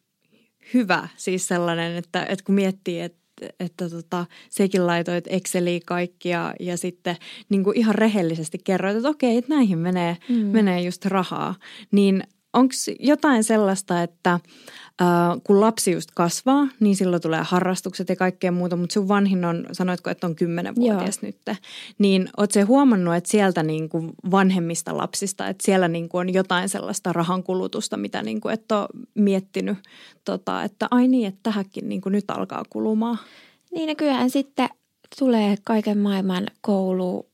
hyvä 0.74 1.08
siis 1.18 1.48
sellainen, 1.48 1.96
että, 1.96 2.26
että 2.26 2.46
kun 2.46 2.56
miettii, 2.56 3.02
että 3.02 3.28
että 3.60 3.90
tota, 3.90 4.26
sekin 4.50 4.88
laitoit 4.88 5.26
Exceliin 5.28 5.82
kaikki 5.86 6.30
ja, 6.30 6.54
ja 6.60 6.78
sitten 6.78 7.16
niin 7.50 7.64
kuin 7.64 7.78
ihan 7.78 7.96
rehellisesti 7.96 8.58
kerroit, 8.64 8.98
että 8.98 9.10
okei, 9.10 9.38
että 9.38 9.56
näihin 9.56 9.78
menee, 9.78 10.18
mm. 10.30 10.36
menee 10.36 10.82
just 10.82 11.06
rahaa. 11.06 11.56
Niin 11.92 12.24
onko 12.54 12.74
jotain 13.00 13.44
sellaista, 13.44 14.04
että 14.04 14.40
Äh, 15.02 15.42
kun 15.44 15.62
lapsi 15.62 15.92
just 15.92 16.10
kasvaa, 16.16 16.68
niin 16.80 16.96
silloin 16.96 17.22
tulee 17.22 17.42
harrastukset 17.44 18.10
ja 18.10 18.16
kaikkea 18.16 18.52
muuta, 18.52 18.76
mutta 18.76 18.94
sun 18.94 19.08
vanhin 19.08 19.46
on, 19.46 19.66
sanoitko, 19.72 20.10
että 20.10 20.28
on 20.28 20.36
kymmenenvuotias 20.36 21.22
nyt, 21.22 21.38
niin 21.98 22.30
oot 22.38 22.52
se 22.52 22.62
huomannut, 22.62 23.16
että 23.16 23.30
sieltä 23.30 23.64
niin 23.64 23.90
kuin 23.90 24.12
vanhemmista 24.32 24.98
lapsista, 24.98 25.48
että 25.48 25.66
siellä 25.66 25.88
niin 25.88 26.10
kuin 26.10 26.20
on 26.20 26.34
jotain 26.34 26.70
sellaista 26.70 27.14
rahankulutusta, 27.14 27.98
mitä 27.98 28.24
niin 28.24 28.42
kuin 28.42 28.54
et 28.54 28.72
ole 28.72 28.88
miettinyt, 29.14 29.78
tota, 30.26 30.64
että 30.64 30.88
ai 30.92 31.08
niin, 31.08 31.28
että 31.28 31.40
tähänkin 31.44 31.90
niin 31.90 32.02
kuin 32.02 32.14
nyt 32.14 32.32
alkaa 32.32 32.64
kulumaan. 32.70 33.18
Niin 33.72 33.90
ja 33.90 33.96
kyllähän 33.96 34.30
sitten 34.30 34.70
tulee 35.20 35.56
kaiken 35.64 35.98
maailman 35.98 36.48
koulu 36.62 37.30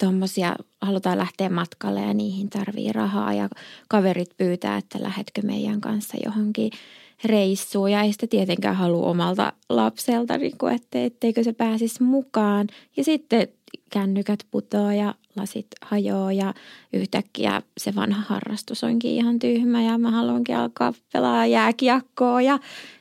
tuommoisia, 0.00 0.56
halutaan 0.80 1.18
lähteä 1.18 1.48
matkalle 1.48 2.00
ja 2.00 2.14
niihin 2.14 2.50
tarvii 2.50 2.92
rahaa. 2.92 3.34
Ja 3.34 3.48
kaverit 3.88 4.36
pyytää, 4.36 4.76
että 4.76 5.02
lähetkö 5.02 5.42
meidän 5.42 5.80
kanssa 5.80 6.16
johonkin 6.24 6.70
reissuun. 7.24 7.92
Ja 7.92 8.02
ei 8.02 8.12
sitä 8.12 8.26
tietenkään 8.26 8.76
halua 8.76 9.06
omalta 9.06 9.52
lapselta, 9.68 10.38
niin 10.38 10.58
kuin, 10.58 10.74
että 10.74 11.04
etteikö 11.04 11.44
se 11.44 11.52
pääsisi 11.52 12.02
mukaan. 12.02 12.66
Ja 12.96 13.04
sitten 13.04 13.48
kännykät 13.90 14.46
putoaa 14.50 14.94
ja 14.94 15.14
lasit 15.36 15.66
hajoaa 15.82 16.32
ja 16.32 16.54
yhtäkkiä 16.92 17.62
se 17.78 17.94
vanha 17.94 18.22
harrastus 18.26 18.84
onkin 18.84 19.10
ihan 19.10 19.38
tyhmä 19.38 19.82
ja 19.82 19.98
mä 19.98 20.10
haluankin 20.10 20.56
alkaa 20.56 20.92
pelaa 21.12 21.46
jääkiekkoa 21.46 22.42
ja 22.42 22.58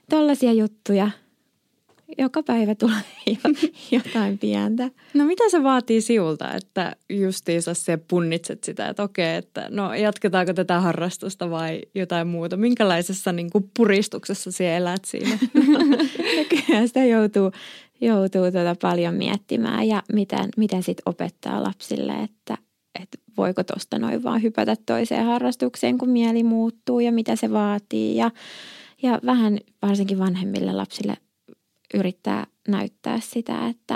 tollaisia 0.10 0.54
juttuja– 0.54 1.10
joka 2.18 2.44
päivä 2.44 2.76
tulee 2.76 3.02
jotain 3.92 4.38
pientä. 4.38 4.90
No 5.14 5.26
mitä 5.26 5.44
se 5.50 5.64
vaatii 5.64 6.02
siulta, 6.02 6.54
että 6.54 6.96
justiinsa 7.10 7.74
se 7.74 7.98
punnitset 7.98 8.64
sitä, 8.64 8.90
että 8.90 9.04
okei, 9.04 9.36
että 9.36 9.68
no 9.70 9.94
jatketaanko 9.94 10.54
tätä 10.54 10.80
harrastusta 10.80 11.50
vai 11.50 11.82
jotain 11.96 12.28
muuta? 12.28 12.58
Minkälaisessa 12.58 13.32
niin 13.32 13.50
kuin 13.50 13.72
puristuksessa 13.78 14.52
sinä 14.52 14.78
elät 14.78 15.06
siinä? 15.06 15.38
Kyllä 16.68 16.88
sitä 16.88 17.06
joutuu, 17.06 17.52
joutuu 18.02 18.52
tuota 18.52 18.76
paljon 18.82 19.16
miettimään 19.16 19.88
ja 19.88 20.04
miten, 20.14 20.50
miten 20.58 20.84
sitten 20.84 21.04
opettaa 21.06 21.64
lapsille, 21.64 22.14
että, 22.14 22.58
että 23.02 23.18
voiko 23.38 23.64
tuosta 23.64 24.00
noin 24.00 24.24
vaan 24.24 24.42
hypätä 24.42 24.76
toiseen 24.86 25.26
harrastukseen, 25.26 25.98
kun 25.98 26.10
mieli 26.10 26.44
muuttuu 26.44 27.00
ja 27.00 27.12
mitä 27.12 27.36
se 27.36 27.52
vaatii 27.52 28.16
ja, 28.16 28.32
ja 29.04 29.20
vähän 29.26 29.60
varsinkin 29.82 30.20
vanhemmille 30.20 30.74
lapsille 30.74 31.18
yrittää 31.94 32.48
näyttää 32.68 33.20
sitä, 33.20 33.68
että 33.68 33.96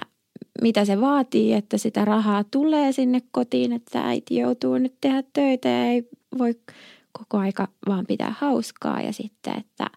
mitä 0.62 0.86
se 0.86 1.01
vaatii, 1.01 1.54
että 1.54 1.77
sitä 1.77 2.06
rahaa 2.06 2.44
tulee 2.44 2.92
sinne 2.92 3.22
kotiin, 3.32 3.74
että 3.74 4.01
äiti 4.01 4.36
joutuu 4.36 4.77
nyt 4.77 4.94
tehdä 5.01 5.24
töitä 5.34 5.70
ja 5.70 5.86
ei 5.86 6.10
voi 6.38 6.56
koko 7.12 7.38
aika 7.38 7.68
vaan 7.88 8.06
pitää 8.06 8.34
hauskaa 8.39 9.01
ja 9.01 9.13
sitten, 9.13 9.58
että, 9.58 9.89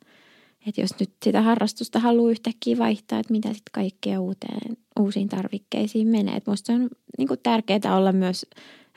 että 0.66 0.80
jos 0.80 0.90
nyt 1.00 1.10
sitä 1.24 1.42
harrastusta 1.42 1.98
haluaa 1.98 2.30
yhtäkkiä 2.30 2.78
vaihtaa, 2.78 3.18
että 3.18 3.32
mitä 3.32 3.48
sitten 3.48 3.72
kaikkea 3.72 4.20
uuteen, 4.20 4.76
uusiin 5.00 5.28
tarvikkeisiin 5.28 6.08
menee. 6.08 6.36
Että 6.36 6.50
musta 6.50 6.72
on 6.72 6.88
niin 7.18 7.28
tärkeää 7.42 7.96
olla 7.96 8.12
myös 8.12 8.46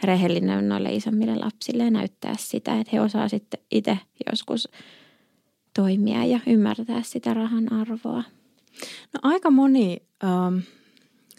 rehellinen 0.03 0.69
noille 0.69 0.95
isommille 0.95 1.35
lapsille 1.35 1.83
ja 1.83 1.91
näyttää 1.91 2.35
sitä, 2.39 2.79
että 2.79 2.89
he 2.93 3.01
osaa 3.01 3.29
sitten 3.29 3.59
itse 3.71 3.97
joskus 4.31 4.67
toimia 5.73 6.25
ja 6.25 6.39
ymmärtää 6.47 7.01
sitä 7.03 7.33
rahan 7.33 7.73
arvoa. 7.73 8.23
No 9.13 9.19
aika 9.23 9.51
moni 9.51 9.97
ähm, 10.23 10.57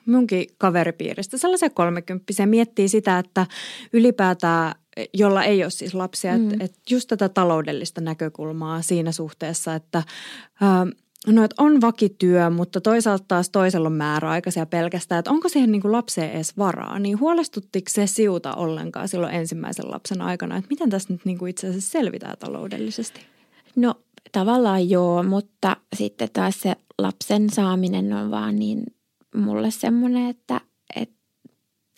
munkin 0.07 0.47
kaveripiiristä, 0.59 1.39
sellaisia 1.39 1.71
kolmekymppisiä, 1.71 2.47
miettii 2.47 2.89
sitä, 2.89 3.19
että 3.19 3.47
ylipäätään, 3.93 4.75
jolla 5.15 5.45
ei 5.45 5.63
ole 5.63 5.71
siis 5.71 5.95
lapsia, 5.95 6.39
mm. 6.39 6.51
että, 6.51 6.65
että 6.65 6.79
just 6.91 7.09
tätä 7.09 7.29
taloudellista 7.29 8.01
näkökulmaa 8.01 8.83
siinä 8.83 9.13
suhteessa, 9.13 9.75
että 9.75 10.03
ähm, 10.63 10.89
No, 11.27 11.45
että 11.45 11.63
on 11.63 11.81
vakityö, 11.81 12.51
mutta 12.51 12.81
toisaalta 12.81 13.25
taas 13.29 13.51
toisella 13.51 13.89
on 13.89 13.93
määräaikaisia 13.93 14.67
pelkästään, 14.67 15.19
että 15.19 15.31
onko 15.31 15.49
siihen 15.49 15.73
niin 15.73 15.83
kuin 15.83 15.93
lapseen 15.93 16.31
edes 16.31 16.59
varaa. 16.59 16.99
Niin 16.99 17.21
huolestuttiko 17.21 17.91
se 17.91 18.07
siuta 18.07 18.55
ollenkaan 18.55 19.09
silloin 19.09 19.35
ensimmäisen 19.35 19.91
lapsen 19.91 20.23
aikana, 20.23 20.57
että 20.57 20.69
miten 20.71 20.91
tässä 20.91 21.13
nyt 21.13 21.25
niin 21.25 21.39
kuin 21.39 21.51
itse 21.51 21.69
asiassa 21.69 21.91
selvitään 21.91 22.37
taloudellisesti? 22.39 23.21
No 23.77 23.95
tavallaan 24.33 24.91
joo, 24.91 25.23
mutta 25.23 25.77
sitten 25.97 26.29
taas 26.33 26.61
se 26.61 26.77
lapsen 26.99 27.51
saaminen 27.51 28.13
on 28.13 28.31
vaan 28.31 28.57
niin 28.57 28.85
mulle 29.35 29.71
semmoinen, 29.71 30.31
että, 30.31 30.61
että, 30.97 31.17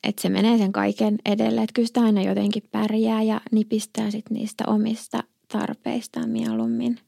että 0.04 0.22
se 0.22 0.28
menee 0.28 0.58
sen 0.58 0.72
kaiken 0.72 1.18
edelle. 1.24 1.62
Että 1.62 1.72
kyllä 1.74 1.86
sitä 1.86 2.00
aina 2.02 2.22
jotenkin 2.22 2.62
pärjää 2.72 3.22
ja 3.22 3.40
nipistää 3.52 4.10
sit 4.10 4.30
niistä 4.30 4.64
omista 4.66 5.24
tarpeistaan 5.48 6.30
mieluummin. 6.30 7.00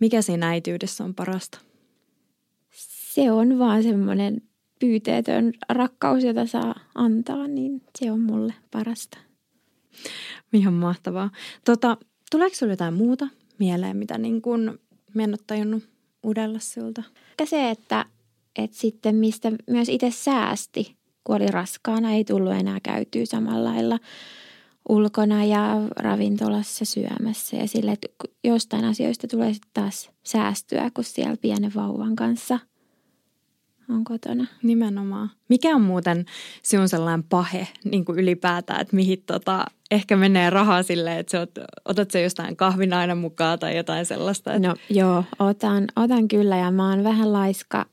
Mikä 0.00 0.22
siinä 0.22 0.48
äityydessä 0.48 1.04
on 1.04 1.14
parasta? 1.14 1.58
Se 3.14 3.32
on 3.32 3.58
vaan 3.58 3.82
semmoinen 3.82 4.42
pyyteetön 4.80 5.52
rakkaus, 5.68 6.24
jota 6.24 6.46
saa 6.46 6.74
antaa, 6.94 7.48
niin 7.48 7.82
se 7.98 8.12
on 8.12 8.20
mulle 8.20 8.54
parasta. 8.70 9.18
Ihan 10.52 10.74
mahtavaa. 10.74 11.30
Tota, 11.64 11.96
tuleeko 12.30 12.56
sinulle 12.56 12.72
jotain 12.72 12.94
muuta 12.94 13.28
mieleen, 13.58 13.96
mitä 13.96 14.18
niin 14.18 14.42
kuin 14.42 14.78
en 15.18 15.30
ole 15.30 15.38
tajunnut 15.46 15.95
udella 16.24 16.58
sinulta? 16.58 17.02
Se, 17.44 17.70
että, 17.70 18.04
että 18.58 18.76
sitten 18.76 19.14
mistä 19.14 19.52
myös 19.70 19.88
itse 19.88 20.10
säästi, 20.10 20.96
kun 21.24 21.36
oli 21.36 21.46
raskaana, 21.46 22.12
ei 22.12 22.24
tullut 22.24 22.52
enää 22.52 22.78
käytyä 22.82 23.26
samalla 23.26 23.70
lailla 23.70 23.98
ulkona 24.88 25.44
ja 25.44 25.82
ravintolassa 25.96 26.84
syömässä. 26.84 27.56
Ja 27.56 27.68
sille, 27.68 27.92
että 27.92 28.08
jostain 28.44 28.84
asioista 28.84 29.28
tulee 29.28 29.52
sitten 29.52 29.70
taas 29.74 30.10
säästyä, 30.22 30.90
kun 30.94 31.04
siellä 31.04 31.36
pienen 31.36 31.74
vauvan 31.74 32.16
kanssa– 32.16 32.58
on 33.90 34.04
kotona. 34.04 34.46
Nimenomaan. 34.62 35.30
Mikä 35.48 35.68
on 35.68 35.82
muuten 35.82 36.24
sinun 36.62 36.88
sellainen 36.88 37.22
pahe 37.22 37.68
niin 37.84 38.04
kuin 38.04 38.18
ylipäätään, 38.18 38.80
että 38.80 38.96
mihin 38.96 39.22
tota, 39.26 39.64
ehkä 39.90 40.16
menee 40.16 40.50
rahaa 40.50 40.82
silleen, 40.82 41.18
että 41.18 41.38
oot, 41.38 41.50
otat 41.84 42.10
se 42.10 42.22
jostain 42.22 42.56
kahvin 42.56 42.92
aina 42.92 43.14
mukaan 43.14 43.58
tai 43.58 43.76
jotain 43.76 44.06
sellaista? 44.06 44.54
Että... 44.54 44.68
No 44.68 44.74
joo, 44.90 45.24
otan, 45.38 45.84
otan 45.96 46.28
kyllä 46.28 46.56
ja 46.56 46.70
mä 46.70 46.90
oon 46.90 47.04
vähän 47.04 47.32
laiska 47.32 47.86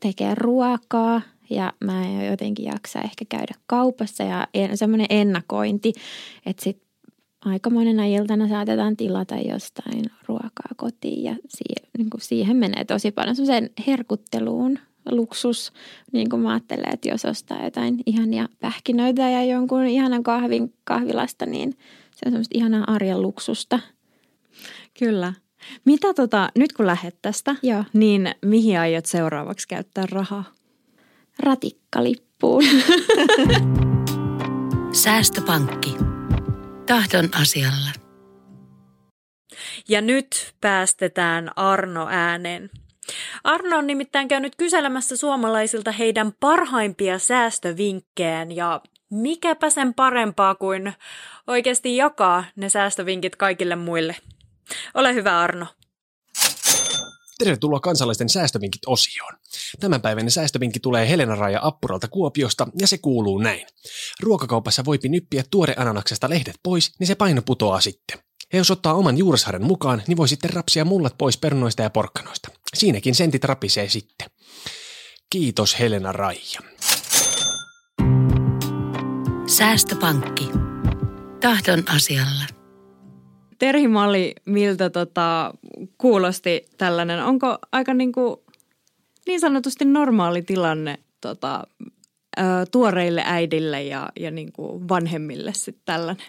tekee 0.00 0.34
ruokaa 0.34 1.22
ja 1.50 1.72
mä 1.84 2.04
en 2.04 2.26
jotenkin 2.26 2.64
jaksa 2.64 3.00
ehkä 3.00 3.24
käydä 3.28 3.54
kaupassa 3.66 4.24
ja 4.24 4.48
en, 4.54 4.76
semmoinen 4.76 5.06
ennakointi, 5.10 5.92
että 6.46 6.64
sit 6.64 6.82
aika 7.44 7.70
monena 7.70 8.06
iltana 8.06 8.48
saatetaan 8.48 8.96
tilata 8.96 9.36
jostain 9.36 10.04
ruokaa 10.28 10.70
kotiin 10.76 11.24
ja 11.24 11.36
siihen, 11.48 11.90
niin 11.98 12.10
kuin 12.10 12.20
siihen 12.20 12.56
menee 12.56 12.84
tosi 12.84 13.10
paljon 13.10 13.36
semmoiseen 13.36 13.70
herkutteluun 13.86 14.78
luksus, 15.10 15.72
niin 16.12 16.28
kuin 16.28 16.42
mä 16.42 16.50
ajattelen, 16.50 16.94
että 16.94 17.08
jos 17.08 17.24
ostaa 17.24 17.64
jotain 17.64 18.00
ihania 18.06 18.48
pähkinöitä 18.60 19.22
ja 19.22 19.44
jonkun 19.44 19.86
ihanan 19.86 20.22
kahvin 20.22 20.74
kahvilasta, 20.84 21.46
niin 21.46 21.70
se 22.10 22.26
on 22.26 22.32
semmoista 22.32 22.58
ihanaa 22.58 22.84
arjen 22.86 23.22
luksusta. 23.22 23.80
Kyllä. 24.98 25.32
Mitä 25.84 26.14
tota, 26.14 26.48
nyt 26.58 26.72
kun 26.72 26.86
lähdet 26.86 27.16
tästä, 27.22 27.56
Joo. 27.62 27.84
niin 27.92 28.34
mihin 28.44 28.80
aiot 28.80 29.06
seuraavaksi 29.06 29.68
käyttää 29.68 30.04
rahaa? 30.10 30.44
Ratikkalippuun. 31.38 32.64
Säästöpankki. 34.92 35.96
Tahdon 36.86 37.28
asialla. 37.40 37.90
Ja 39.88 40.00
nyt 40.00 40.54
päästetään 40.60 41.50
Arno 41.56 42.06
ääneen. 42.10 42.70
Arno 43.44 43.78
on 43.78 43.86
nimittäin 43.86 44.28
käynyt 44.28 44.56
kyselemässä 44.56 45.16
suomalaisilta 45.16 45.92
heidän 45.92 46.32
parhaimpia 46.40 47.18
säästövinkkejään 47.18 48.52
ja 48.52 48.80
mikäpä 49.10 49.70
sen 49.70 49.94
parempaa 49.94 50.54
kuin 50.54 50.92
oikeasti 51.46 51.96
jakaa 51.96 52.44
ne 52.56 52.68
säästövinkit 52.68 53.36
kaikille 53.36 53.76
muille. 53.76 54.16
Ole 54.94 55.14
hyvä 55.14 55.40
Arno. 55.40 55.66
Tervetuloa 57.38 57.80
kansalaisten 57.80 58.28
säästövinkit-osioon. 58.28 59.32
Tämänpäiväinen 59.80 60.30
säästövinkki 60.30 60.80
tulee 60.80 61.08
Helena 61.08 61.34
Raja 61.34 61.60
Appuralta 61.62 62.08
Kuopiosta 62.08 62.68
ja 62.80 62.86
se 62.86 62.98
kuuluu 62.98 63.38
näin. 63.38 63.66
Ruokakaupassa 64.20 64.84
voipi 64.84 65.08
nyppiä 65.08 65.42
tuore 65.50 65.74
ananaksesta 65.76 66.30
lehdet 66.30 66.54
pois, 66.62 66.92
niin 66.98 67.06
se 67.06 67.14
paino 67.14 67.42
putoaa 67.42 67.80
sitten. 67.80 68.18
Ja 68.52 68.58
jos 68.58 68.70
ottaa 68.70 68.94
oman 68.94 69.18
juuresharjan 69.18 69.64
mukaan, 69.64 70.02
niin 70.06 70.16
voi 70.16 70.28
sitten 70.28 70.50
rapsia 70.50 70.84
mullat 70.84 71.14
pois 71.18 71.38
perunoista 71.38 71.82
ja 71.82 71.90
porkkanoista. 71.90 72.48
Siinäkin 72.74 73.14
sentit 73.14 73.44
rapisee 73.44 73.88
sitten. 73.88 74.30
Kiitos 75.30 75.78
Helena 75.78 76.12
Raija. 76.12 76.60
Säästöpankki. 79.46 80.50
Tahdon 81.40 81.82
asialla. 81.96 82.44
Terhi 83.58 83.88
Mali, 83.88 84.34
miltä 84.46 84.90
tota, 84.90 85.54
kuulosti 85.98 86.68
tällainen? 86.78 87.24
Onko 87.24 87.58
aika 87.72 87.94
niin, 87.94 88.12
kuin, 88.12 88.36
niin 89.26 89.40
sanotusti 89.40 89.84
normaali 89.84 90.42
tilanne 90.42 90.98
tota, 91.20 91.64
ä, 92.38 92.42
tuoreille 92.70 93.22
äidille 93.26 93.82
ja, 93.82 94.08
ja 94.20 94.30
niin 94.30 94.52
kuin 94.52 94.88
vanhemmille 94.88 95.52
sitten 95.54 95.82
tällainen? 95.84 96.26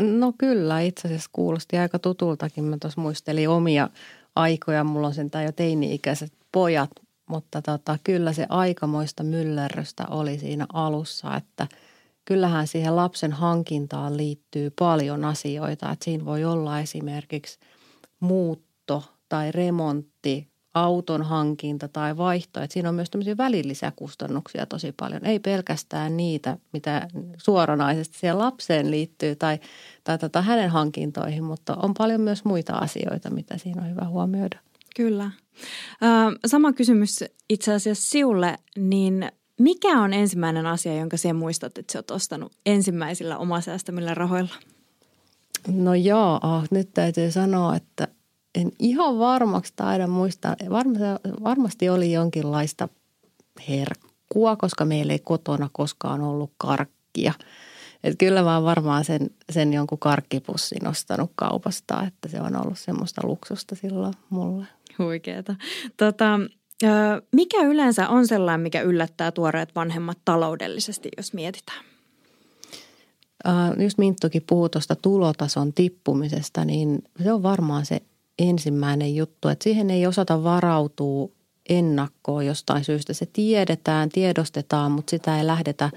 No 0.00 0.32
kyllä, 0.38 0.80
itse 0.80 1.08
asiassa 1.08 1.30
kuulosti 1.32 1.78
aika 1.78 1.98
tutultakin. 1.98 2.64
Mä 2.64 2.76
tuossa 2.80 3.00
muistelin 3.00 3.48
omia 3.48 3.88
aikoja. 4.36 4.84
Mulla 4.84 5.06
on 5.06 5.14
sentään 5.14 5.44
jo 5.44 5.52
teini-ikäiset 5.52 6.32
pojat, 6.52 6.90
mutta 7.28 7.62
tota, 7.62 7.98
kyllä 8.04 8.32
se 8.32 8.46
aikamoista 8.48 9.22
myllerrystä 9.22 10.06
oli 10.10 10.38
siinä 10.38 10.66
alussa, 10.72 11.36
että 11.36 11.66
kyllähän 12.24 12.66
siihen 12.66 12.96
lapsen 12.96 13.32
hankintaan 13.32 14.16
liittyy 14.16 14.72
paljon 14.78 15.24
asioita. 15.24 15.92
Että 15.92 16.04
siinä 16.04 16.24
voi 16.24 16.44
olla 16.44 16.80
esimerkiksi 16.80 17.58
muutto 18.20 19.04
tai 19.28 19.52
remontti 19.52 20.48
auton 20.84 21.22
hankinta 21.22 21.88
tai 21.88 22.16
vaihto. 22.16 22.60
Että 22.60 22.74
siinä 22.74 22.88
on 22.88 22.94
myös 22.94 23.10
tämmöisiä 23.10 23.36
välillisiä 23.36 23.92
kustannuksia 23.96 24.66
tosi 24.66 24.92
paljon. 24.92 25.26
Ei 25.26 25.38
pelkästään 25.38 26.16
niitä, 26.16 26.58
mitä 26.72 27.08
suoranaisesti 27.36 28.18
siihen 28.18 28.38
lapseen 28.38 28.90
liittyy 28.90 29.36
tai, 29.36 29.58
tai 30.04 30.18
tota 30.18 30.42
hänen 30.42 30.70
hankintoihin, 30.70 31.44
mutta 31.44 31.76
on 31.82 31.94
paljon 31.98 32.20
myös 32.20 32.44
muita 32.44 32.74
asioita, 32.74 33.30
mitä 33.30 33.58
siinä 33.58 33.82
on 33.82 33.90
hyvä 33.90 34.04
huomioida. 34.08 34.58
Kyllä. 34.96 35.30
Sama 36.46 36.72
kysymys 36.72 37.24
itse 37.48 37.74
asiassa 37.74 38.10
siulle, 38.10 38.58
niin 38.76 39.32
mikä 39.60 40.00
on 40.00 40.12
ensimmäinen 40.12 40.66
asia, 40.66 40.94
jonka 40.94 41.16
sinä 41.16 41.34
muistat, 41.34 41.78
että 41.78 41.92
sä 41.92 41.98
oot 41.98 42.10
ostanut 42.10 42.52
ensimmäisillä 42.66 43.38
omasäästämillä 43.38 44.14
rahoilla? 44.14 44.54
No 45.68 45.94
joo, 45.94 46.40
nyt 46.70 46.90
täytyy 46.94 47.30
sanoa, 47.30 47.76
että 47.76 48.08
en 48.58 48.72
ihan 48.78 49.18
varmaksi 49.18 49.72
taida 49.76 50.06
muistaa. 50.06 50.56
Varmasti, 50.70 51.04
varmasti 51.44 51.88
oli 51.88 52.12
jonkinlaista 52.12 52.88
herkkua, 53.68 54.56
koska 54.56 54.84
meillä 54.84 55.12
ei 55.12 55.18
kotona 55.18 55.70
koskaan 55.72 56.20
ollut 56.20 56.52
karkkia. 56.58 57.32
Et 58.04 58.14
kyllä 58.18 58.42
mä 58.42 58.54
oon 58.54 58.64
varmaan 58.64 59.04
sen, 59.04 59.30
sen 59.50 59.72
jonkun 59.72 59.98
karkkipussin 59.98 60.88
ostanut 60.88 61.32
kaupasta, 61.34 62.02
että 62.06 62.28
se 62.28 62.40
on 62.40 62.56
ollut 62.56 62.78
semmoista 62.78 63.20
luksusta 63.24 63.74
silloin 63.74 64.14
mulle. 64.30 64.66
Huikeeta. 64.98 65.56
Tota, 65.96 66.40
mikä 67.32 67.62
yleensä 67.62 68.08
on 68.08 68.26
sellainen, 68.26 68.60
mikä 68.60 68.80
yllättää 68.80 69.32
tuoreet 69.32 69.74
vanhemmat 69.74 70.18
taloudellisesti, 70.24 71.08
jos 71.16 71.32
mietitään? 71.32 71.84
Just 73.82 73.98
Minttukin 73.98 74.44
puhuu 74.48 74.68
tuosta 74.68 74.96
tulotason 74.96 75.72
tippumisesta, 75.72 76.64
niin 76.64 77.02
se 77.22 77.32
on 77.32 77.42
varmaan 77.42 77.86
se 77.86 78.02
ensimmäinen 78.38 79.16
juttu, 79.16 79.48
että 79.48 79.64
siihen 79.64 79.90
ei 79.90 80.06
osata 80.06 80.44
varautua 80.44 81.28
ennakkoon 81.68 82.46
jostain 82.46 82.84
syystä. 82.84 83.12
Se 83.12 83.26
tiedetään, 83.32 84.08
tiedostetaan, 84.08 84.92
mutta 84.92 85.10
sitä 85.10 85.38
ei 85.38 85.46
lähdetä 85.46 85.90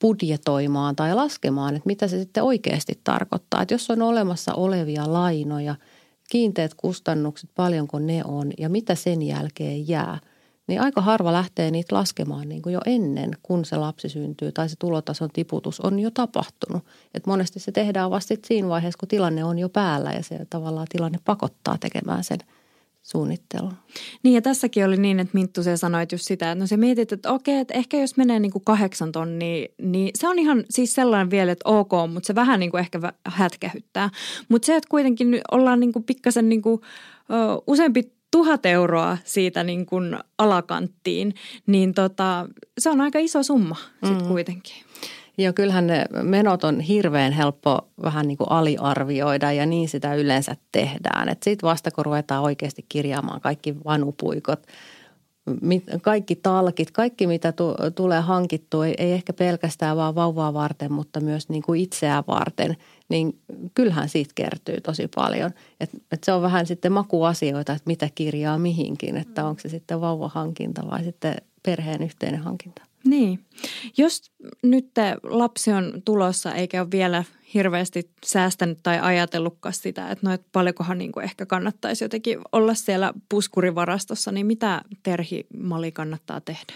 budjetoimaan 0.00 0.96
tai 0.96 1.14
laskemaan, 1.14 1.76
että 1.76 1.86
mitä 1.86 2.08
se 2.08 2.18
sitten 2.18 2.42
oikeasti 2.42 3.00
tarkoittaa. 3.04 3.62
Että 3.62 3.74
jos 3.74 3.90
on 3.90 4.02
olemassa 4.02 4.54
olevia 4.54 5.12
lainoja, 5.12 5.74
kiinteät 6.30 6.74
kustannukset, 6.76 7.50
paljonko 7.54 7.98
ne 7.98 8.22
on 8.24 8.52
ja 8.58 8.68
mitä 8.68 8.94
sen 8.94 9.22
jälkeen 9.22 9.88
jää, 9.88 10.18
niin 10.68 10.80
aika 10.80 11.00
harva 11.00 11.32
lähtee 11.32 11.70
niitä 11.70 11.94
laskemaan 11.94 12.48
niin 12.48 12.62
kuin 12.62 12.72
jo 12.72 12.80
ennen, 12.86 13.30
kun 13.42 13.64
se 13.64 13.76
lapsi 13.76 14.08
syntyy 14.08 14.52
tai 14.52 14.68
se 14.68 14.76
tulotason 14.78 15.30
tiputus 15.32 15.80
on 15.80 15.98
jo 15.98 16.10
tapahtunut. 16.10 16.84
Et 17.14 17.26
monesti 17.26 17.60
se 17.60 17.72
tehdään 17.72 18.10
vasta 18.10 18.34
siinä 18.46 18.68
vaiheessa, 18.68 18.98
kun 18.98 19.08
tilanne 19.08 19.44
on 19.44 19.58
jo 19.58 19.68
päällä 19.68 20.10
ja 20.12 20.22
se 20.22 20.46
tavallaan 20.50 20.86
tilanne 20.90 21.18
pakottaa 21.24 21.78
tekemään 21.80 22.24
sen 22.24 22.38
suunnittelun. 23.02 23.74
Niin 24.22 24.34
ja 24.34 24.42
tässäkin 24.42 24.84
oli 24.84 24.96
niin, 24.96 25.20
että 25.20 25.30
Minttu 25.34 25.62
se 25.62 25.76
sanoi 25.76 26.06
just 26.12 26.24
sitä, 26.24 26.52
että 26.52 26.62
no 26.62 26.66
se 26.66 26.76
mietit, 26.76 27.12
että 27.12 27.32
okei, 27.32 27.58
että 27.58 27.74
ehkä 27.74 27.96
jos 27.96 28.16
menee 28.16 28.40
niin 28.40 28.52
kuin 28.52 28.64
kahdeksan 28.64 29.12
tonnia, 29.12 29.68
niin 29.82 30.10
se 30.14 30.28
on 30.28 30.38
ihan 30.38 30.64
siis 30.70 30.94
sellainen 30.94 31.30
vielä, 31.30 31.52
että 31.52 31.68
ok, 31.68 31.92
mutta 32.12 32.26
se 32.26 32.34
vähän 32.34 32.60
niin 32.60 32.70
kuin 32.70 32.80
ehkä 32.80 33.00
hätkähyttää. 33.26 34.10
Mutta 34.48 34.66
se, 34.66 34.76
että 34.76 34.88
kuitenkin 34.88 35.40
ollaan 35.50 35.80
niin 35.80 35.92
kuin 35.92 36.04
pikkasen 36.04 36.48
niin 36.48 36.62
kuin, 36.62 36.80
ö, 37.30 37.62
useampi 37.66 38.17
tuhat 38.30 38.66
euroa 38.66 39.18
siitä 39.24 39.64
niin 39.64 39.86
kuin 39.86 40.18
alakanttiin, 40.38 41.34
niin 41.66 41.94
tota, 41.94 42.48
se 42.78 42.90
on 42.90 43.00
aika 43.00 43.18
iso 43.18 43.42
summa 43.42 43.76
sitten 44.04 44.22
mm. 44.22 44.28
kuitenkin. 44.28 44.76
Joo, 45.38 45.52
kyllähän 45.52 45.86
ne 45.86 46.04
menot 46.22 46.64
on 46.64 46.80
hirveän 46.80 47.32
helppo 47.32 47.88
vähän 48.02 48.28
niin 48.28 48.38
kuin 48.38 48.50
aliarvioida 48.50 49.52
ja 49.52 49.66
niin 49.66 49.88
sitä 49.88 50.14
yleensä 50.14 50.56
tehdään. 50.72 51.28
Sitten 51.28 51.68
vasta 51.68 51.90
kun 51.90 52.04
ruvetaan 52.04 52.42
oikeasti 52.42 52.84
kirjaamaan 52.88 53.40
kaikki 53.40 53.74
vanupuikot, 53.84 54.66
kaikki 56.02 56.36
talkit, 56.36 56.90
kaikki 56.90 57.26
mitä 57.26 57.52
tulee 57.94 58.20
hankittua, 58.20 58.86
ei, 58.86 58.94
ei 58.98 59.12
ehkä 59.12 59.32
pelkästään 59.32 59.96
vaan 59.96 60.14
vauvaa 60.14 60.54
varten, 60.54 60.92
mutta 60.92 61.20
myös 61.20 61.48
niin 61.48 61.62
kuin 61.62 61.80
itseään 61.80 62.24
varten, 62.26 62.76
niin 63.08 63.38
kyllähän 63.74 64.08
siitä 64.08 64.32
kertyy 64.34 64.80
tosi 64.80 65.08
paljon. 65.14 65.50
Et, 65.80 65.90
et 66.12 66.24
se 66.24 66.32
on 66.32 66.42
vähän 66.42 66.66
sitten 66.66 66.92
makuasioita, 66.92 67.72
että 67.72 67.86
mitä 67.86 68.08
kirjaa 68.14 68.58
mihinkin, 68.58 69.16
että 69.16 69.44
onko 69.44 69.60
se 69.60 69.68
sitten 69.68 70.00
vauvahankinta 70.00 70.82
vai 70.90 71.04
sitten 71.04 71.34
perheen 71.62 72.02
yhteinen 72.02 72.40
hankinta. 72.40 72.82
Niin. 73.04 73.44
Jos 73.96 74.22
nyt 74.62 74.90
lapsi 75.22 75.72
on 75.72 76.02
tulossa 76.04 76.54
eikä 76.54 76.80
ole 76.80 76.90
vielä 76.90 77.24
hirveästi 77.54 78.10
säästänyt 78.26 78.78
tai 78.82 78.98
ajatellutkaan 79.00 79.72
sitä, 79.72 80.10
että 80.10 80.26
no, 80.26 80.32
että 80.32 80.48
paljonkohan 80.52 80.98
niin 80.98 81.12
kuin 81.12 81.24
ehkä 81.24 81.46
kannattaisi 81.46 82.04
jotenkin 82.04 82.38
olla 82.52 82.74
siellä 82.74 83.12
puskurivarastossa, 83.28 84.32
niin 84.32 84.46
mitä 84.46 84.82
Terhi 85.02 85.46
Mali 85.58 85.92
kannattaa 85.92 86.40
tehdä? 86.40 86.72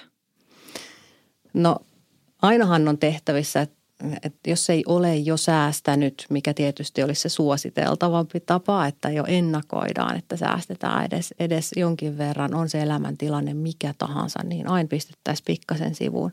No 1.55 1.77
ainahan 2.43 2.89
on 2.89 2.99
tehtävissä, 2.99 3.61
että 3.61 3.83
että 4.23 4.51
jos 4.51 4.71
ei 4.71 4.83
ole 4.87 5.17
jo 5.17 5.37
säästänyt, 5.37 6.27
mikä 6.31 6.55
tietysti 6.55 7.03
olisi 7.03 7.21
se 7.21 7.29
suositeltavampi 7.29 8.41
tapa, 8.41 8.87
että 8.87 9.11
jo 9.11 9.25
ennakoidaan, 9.29 10.17
että 10.17 10.37
säästetään 10.37 11.05
edes, 11.05 11.35
edes 11.39 11.71
jonkin 11.77 12.19
verran, 12.19 12.55
on 12.55 12.69
se 12.69 12.83
elämäntilanne 12.83 13.55
mikä 13.55 13.95
tahansa, 13.99 14.43
niin 14.45 14.69
aina 14.69 14.89
pistettäisiin 14.89 15.45
pikkasen 15.45 15.95
sivuun. 15.95 16.33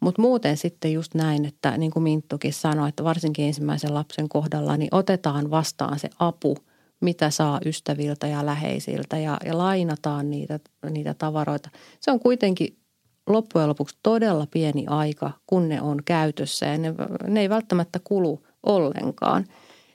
Mutta 0.00 0.22
muuten 0.22 0.56
sitten 0.56 0.92
just 0.92 1.14
näin, 1.14 1.44
että 1.44 1.76
niin 1.76 1.90
kuin 1.90 2.02
Minttukin 2.02 2.52
sanoi, 2.52 2.88
että 2.88 3.04
varsinkin 3.04 3.46
ensimmäisen 3.46 3.94
lapsen 3.94 4.28
kohdalla, 4.28 4.76
niin 4.76 4.88
otetaan 4.92 5.50
vastaan 5.50 5.98
se 5.98 6.10
apu, 6.18 6.56
mitä 7.00 7.30
saa 7.30 7.60
ystäviltä 7.64 8.26
ja 8.26 8.46
läheisiltä 8.46 9.18
ja, 9.18 9.36
ja 9.44 9.58
lainataan 9.58 10.30
niitä, 10.30 10.60
niitä 10.90 11.14
tavaroita. 11.14 11.70
Se 12.00 12.10
on 12.10 12.20
kuitenkin 12.20 12.78
loppujen 13.26 13.68
lopuksi 13.68 13.98
todella 14.02 14.46
pieni 14.50 14.84
aika, 14.86 15.30
kun 15.46 15.68
ne 15.68 15.80
on 15.82 15.98
käytössä 16.04 16.66
ja 16.66 16.78
ne, 16.78 16.94
ne 17.26 17.40
ei 17.40 17.48
välttämättä 17.48 18.00
kulu 18.04 18.42
ollenkaan. 18.62 19.44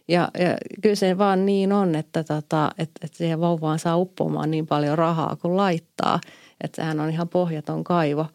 Ja, 0.08 0.30
ja 0.40 0.58
kyllä 0.82 0.96
se 0.96 1.18
vaan 1.18 1.46
niin 1.46 1.72
on, 1.74 1.96
että, 1.96 2.24
tota, 2.24 2.72
että, 2.78 3.06
että 3.06 3.18
siihen 3.18 3.40
vauvaan 3.40 3.80
saa 3.80 3.98
uppoamaan 3.98 4.52
niin 4.52 4.68
paljon 4.68 4.98
rahaa 4.98 5.36
kuin 5.36 5.58
laittaa. 5.58 6.20
Että 6.62 6.82
sehän 6.82 7.00
on 7.00 7.10
ihan 7.10 7.30
pohjaton 7.30 7.84
kaivo, 7.84 8.26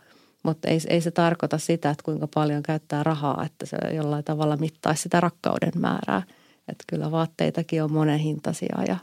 mutta 0.42 0.68
ei, 0.68 0.78
ei 0.88 1.00
se 1.00 1.10
tarkoita 1.10 1.58
sitä, 1.58 1.90
että 1.90 2.04
kuinka 2.04 2.28
paljon 2.34 2.62
käyttää 2.62 3.02
rahaa, 3.02 3.44
että 3.44 3.66
se 3.66 3.76
jollain 3.94 4.24
tavalla 4.24 4.56
mittaisi 4.56 5.02
sitä 5.02 5.20
rakkauden 5.20 5.72
määrää. 5.76 6.22
Että 6.68 6.84
kyllä 6.86 7.10
vaatteitakin 7.10 7.82
on 7.82 7.92
monen 7.92 8.18
hintaisia 8.18 8.82
ja, 8.88 8.96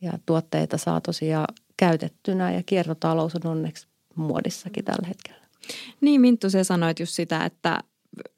ja 0.00 0.12
tuotteita 0.26 0.78
saa 0.78 1.00
tosiaan 1.00 1.54
käytettynä 1.76 2.52
ja 2.52 2.62
kiertotalous 2.62 3.34
on 3.34 3.46
onneksi 3.46 3.86
muodissakin 4.14 4.84
tällä 4.84 5.08
hetkellä. 5.08 5.46
Niin 6.00 6.20
Minttu, 6.20 6.50
se 6.50 6.64
sanoit 6.64 7.00
just 7.00 7.12
sitä, 7.12 7.44
että 7.44 7.80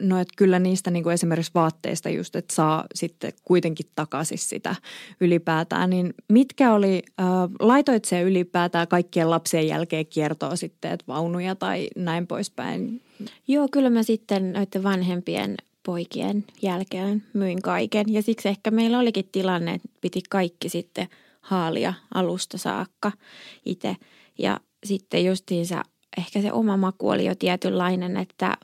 no 0.03 0.21
että 0.21 0.35
kyllä 0.37 0.59
niistä 0.59 0.91
niin 0.91 1.03
kuin 1.03 1.15
esimerkiksi 1.15 1.53
vaatteista 1.55 2.09
just, 2.09 2.37
että 2.37 2.55
saa 2.55 2.85
sitten 2.95 3.33
kuitenkin 3.45 3.87
takaisin 3.95 4.39
sitä 4.39 4.77
ylipäätään, 5.21 5.91
niin 5.91 6.15
mitkä 6.29 6.73
oli, 6.73 7.03
äh, 7.21 7.27
laitoit 7.61 8.05
se 8.05 8.23
ylipäätään 8.23 8.89
kaikkien 8.89 9.31
lapsien 9.31 9.69
jälkeen 9.69 10.07
kiertoa 10.07 10.57
sitten, 10.57 10.93
että 10.93 11.05
vaunuja 11.09 11.55
tai 11.55 11.89
näin 11.97 12.27
poispäin? 12.27 13.03
Joo, 13.49 13.69
kyllä 13.73 13.91
mä 13.91 14.03
sitten 14.03 14.53
noiden 14.53 14.83
vanhempien 14.83 15.55
poikien 15.83 16.45
jälkeen 16.63 17.23
myin 17.33 17.63
kaiken. 17.63 18.13
Ja 18.13 18.23
siksi 18.23 18.49
ehkä 18.49 18.71
meillä 18.71 18.99
olikin 18.99 19.29
tilanne, 19.33 19.75
että 19.75 19.89
piti 20.01 20.21
kaikki 20.31 20.69
sitten 20.69 21.09
haalia 21.41 21.95
alusta 22.15 22.59
saakka 22.59 23.13
itse. 23.65 23.97
Ja 24.39 24.61
sitten 24.85 25.25
justiinsa 25.25 25.83
ehkä 26.19 26.43
se 26.43 26.53
oma 26.53 26.77
maku 26.77 27.09
oli 27.09 27.25
jo 27.25 27.35
tietynlainen, 27.35 28.17
että 28.17 28.57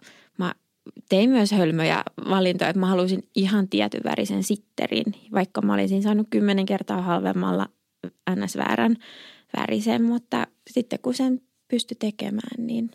tein 1.09 1.31
myös 1.31 1.53
hölmöjä 1.53 2.03
valintoja, 2.29 2.71
että 2.71 2.81
mä 2.81 2.87
halusin 2.87 3.23
ihan 3.35 3.69
tietyn 3.69 4.01
värisen 4.05 4.43
sitterin, 4.43 5.05
vaikka 5.33 5.63
mä 5.63 5.75
olisin 5.75 6.03
saanut 6.03 6.27
kymmenen 6.31 6.67
kertaa 6.67 7.03
halvemmalla 7.03 7.69
ns. 8.37 8.57
väärän 8.57 8.97
värisen, 9.57 10.03
mutta 10.03 10.47
sitten 10.71 10.99
kun 11.03 11.15
sen 11.15 11.41
pystyi 11.69 11.97
tekemään, 12.01 12.67
niin 12.67 12.91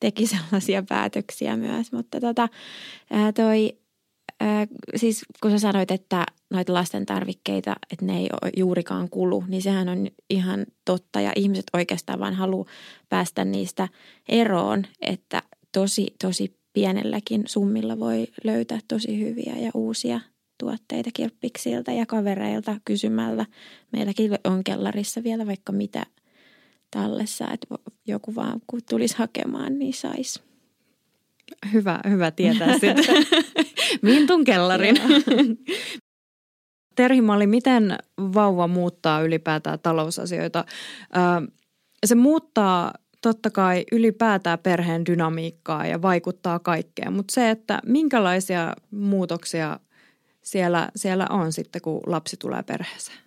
teki 0.00 0.26
sellaisia 0.26 0.82
päätöksiä 0.88 1.56
myös, 1.56 1.92
mutta 1.92 2.20
tota, 2.20 2.48
toi 3.34 3.82
siis 4.96 5.24
kun 5.42 5.50
sä 5.50 5.58
sanoit, 5.58 5.90
että 5.90 6.26
noita 6.50 6.74
lasten 6.74 7.06
tarvikkeita, 7.06 7.76
että 7.92 8.04
ne 8.04 8.18
ei 8.18 8.28
ole 8.42 8.50
juurikaan 8.56 9.08
kulu, 9.08 9.44
niin 9.48 9.62
sehän 9.62 9.88
on 9.88 10.08
ihan 10.30 10.66
totta. 10.84 11.20
Ja 11.20 11.32
ihmiset 11.36 11.64
oikeastaan 11.72 12.20
vain 12.20 12.34
haluaa 12.34 12.66
päästä 13.08 13.44
niistä 13.44 13.88
eroon, 14.28 14.86
että 15.00 15.42
tosi, 15.72 16.14
tosi 16.22 16.61
pienelläkin 16.72 17.42
summilla 17.46 17.98
voi 17.98 18.26
löytää 18.44 18.78
tosi 18.88 19.20
hyviä 19.20 19.54
ja 19.58 19.70
uusia 19.74 20.20
tuotteita 20.58 21.10
kirppiksiltä 21.14 21.92
ja 21.92 22.06
kavereilta 22.06 22.76
kysymällä. 22.84 23.46
Meilläkin 23.92 24.38
on 24.44 24.64
kellarissa 24.64 25.22
vielä 25.22 25.46
vaikka 25.46 25.72
mitä 25.72 26.06
tallessa, 26.90 27.50
että 27.52 27.66
joku 28.06 28.34
vaan 28.34 28.60
kun 28.66 28.80
tulisi 28.90 29.16
hakemaan, 29.18 29.78
niin 29.78 29.94
saisi. 29.94 30.40
Hyvä, 31.72 32.00
hyvä 32.08 32.30
tietää 32.30 32.72
sitten. 32.78 33.04
Mintun 34.02 34.44
kellarin. 34.44 34.96
Terhimalli, 36.94 37.46
miten 37.46 37.98
vauva 38.18 38.68
muuttaa 38.68 39.20
ylipäätään 39.22 39.78
talousasioita? 39.82 40.64
Se 42.06 42.14
muuttaa 42.14 42.94
totta 43.22 43.50
kai 43.50 43.84
ylipäätään 43.92 44.58
perheen 44.58 45.06
dynamiikkaa 45.06 45.86
ja 45.86 46.02
vaikuttaa 46.02 46.58
kaikkeen, 46.58 47.12
mutta 47.12 47.34
se, 47.34 47.50
että 47.50 47.80
minkälaisia 47.86 48.72
muutoksia 48.90 49.80
siellä, 50.42 50.88
siellä 50.96 51.26
on 51.30 51.52
sitten, 51.52 51.82
kun 51.82 52.00
lapsi 52.06 52.36
tulee 52.36 52.62
perheeseen? 52.62 53.18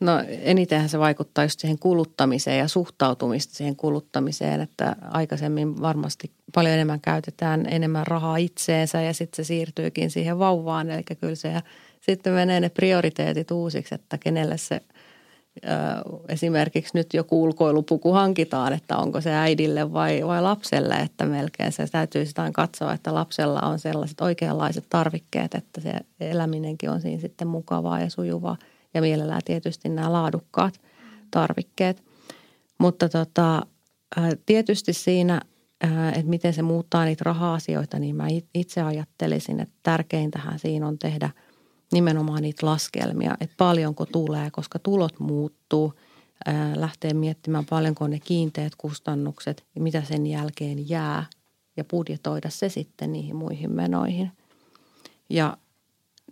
No 0.00 0.12
enitenhän 0.28 0.88
se 0.88 0.98
vaikuttaa 0.98 1.44
just 1.44 1.60
siihen 1.60 1.78
kuluttamiseen 1.78 2.58
ja 2.58 2.68
suhtautumista 2.68 3.54
siihen 3.54 3.76
kuluttamiseen, 3.76 4.60
että 4.60 4.96
aikaisemmin 5.02 5.80
varmasti 5.80 6.30
paljon 6.54 6.74
enemmän 6.74 7.00
käytetään 7.00 7.66
enemmän 7.70 8.06
rahaa 8.06 8.36
itseensä 8.36 9.00
ja 9.00 9.14
sitten 9.14 9.44
se 9.44 9.46
siirtyykin 9.46 10.10
siihen 10.10 10.38
vauvaan. 10.38 10.90
Eli 10.90 11.02
kyllä 11.20 11.34
se 11.34 11.60
sitten 12.00 12.32
menee 12.32 12.60
ne 12.60 12.68
prioriteetit 12.68 13.50
uusiksi, 13.50 13.94
että 13.94 14.18
kenelle 14.18 14.58
se 14.58 14.80
esimerkiksi 16.28 16.90
nyt 16.94 17.14
joku 17.14 17.42
ulkoilupuku 17.42 18.12
hankitaan, 18.12 18.72
että 18.72 18.96
onko 18.96 19.20
se 19.20 19.34
äidille 19.34 19.92
vai, 19.92 20.26
vai 20.26 20.42
lapselle, 20.42 20.94
että 20.94 21.26
melkein 21.26 21.72
se 21.72 21.86
täytyy 21.86 22.26
sitä 22.26 22.50
katsoa, 22.52 22.92
että 22.92 23.14
lapsella 23.14 23.60
on 23.60 23.78
sellaiset 23.78 24.20
oikeanlaiset 24.20 24.84
tarvikkeet, 24.90 25.54
että 25.54 25.80
se 25.80 25.92
eläminenkin 26.20 26.90
on 26.90 27.00
siinä 27.00 27.20
sitten 27.20 27.48
mukavaa 27.48 28.00
ja 28.00 28.10
sujuvaa 28.10 28.56
ja 28.94 29.00
mielellään 29.00 29.42
tietysti 29.44 29.88
nämä 29.88 30.12
laadukkaat 30.12 30.80
tarvikkeet. 31.30 32.02
Mutta 32.78 33.08
tota, 33.08 33.62
tietysti 34.46 34.92
siinä, 34.92 35.40
että 36.14 36.30
miten 36.30 36.52
se 36.52 36.62
muuttaa 36.62 37.04
niitä 37.04 37.24
raha-asioita, 37.24 37.98
niin 37.98 38.16
mä 38.16 38.26
itse 38.54 38.82
ajattelisin, 38.82 39.60
että 39.60 39.74
tärkeintähän 39.82 40.58
siinä 40.58 40.86
on 40.86 40.98
tehdä– 40.98 41.30
nimenomaan 41.92 42.42
niitä 42.42 42.66
laskelmia, 42.66 43.36
että 43.40 43.54
paljonko 43.56 44.06
tulee, 44.06 44.50
koska 44.50 44.78
tulot 44.78 45.20
muuttuu, 45.20 45.94
lähtee 46.74 47.14
miettimään 47.14 47.66
paljonko 47.70 48.06
ne 48.06 48.18
kiinteät 48.18 48.72
kustannukset 48.78 49.64
ja 49.74 49.80
mitä 49.80 50.02
sen 50.02 50.26
jälkeen 50.26 50.88
jää 50.88 51.26
ja 51.76 51.84
budjetoida 51.84 52.50
se 52.50 52.68
sitten 52.68 53.12
niihin 53.12 53.36
muihin 53.36 53.70
menoihin. 53.70 54.32
Ja 55.30 55.56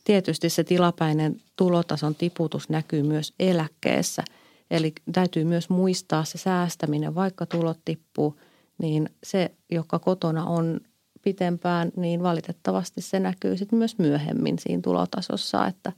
tietysti 0.04 0.50
se 0.50 0.64
tilapäinen 0.64 1.42
tulotason 1.56 2.14
tiputus 2.14 2.68
näkyy 2.68 3.02
myös 3.02 3.34
eläkkeessä. 3.38 4.24
Eli 4.70 4.92
täytyy 5.12 5.44
myös 5.44 5.70
muistaa 5.70 6.24
se 6.24 6.38
säästäminen, 6.38 7.14
vaikka 7.14 7.46
tulot 7.46 7.78
tippuu, 7.84 8.40
niin 8.78 9.10
se, 9.24 9.50
joka 9.70 9.98
kotona 9.98 10.44
on 10.44 10.80
pitempään, 11.28 11.92
niin 11.96 12.22
valitettavasti 12.22 13.00
se 13.00 13.20
näkyy 13.20 13.56
sitten 13.56 13.78
myös 13.78 13.98
myöhemmin 13.98 14.58
siinä 14.58 14.82
tulotasossa, 14.82 15.66
että, 15.66 15.92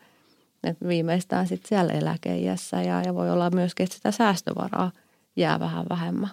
että 0.64 0.88
viimeistään 0.88 1.46
sitten 1.46 1.68
siellä 1.68 1.92
eläkeijässä 1.92 2.82
ja, 2.82 3.02
ja 3.02 3.14
voi 3.14 3.30
olla 3.30 3.50
myöskin, 3.50 3.84
että 3.84 3.96
sitä 3.96 4.10
säästövaraa 4.10 4.92
jää 5.36 5.60
vähän 5.60 5.86
vähemmän. 5.90 6.30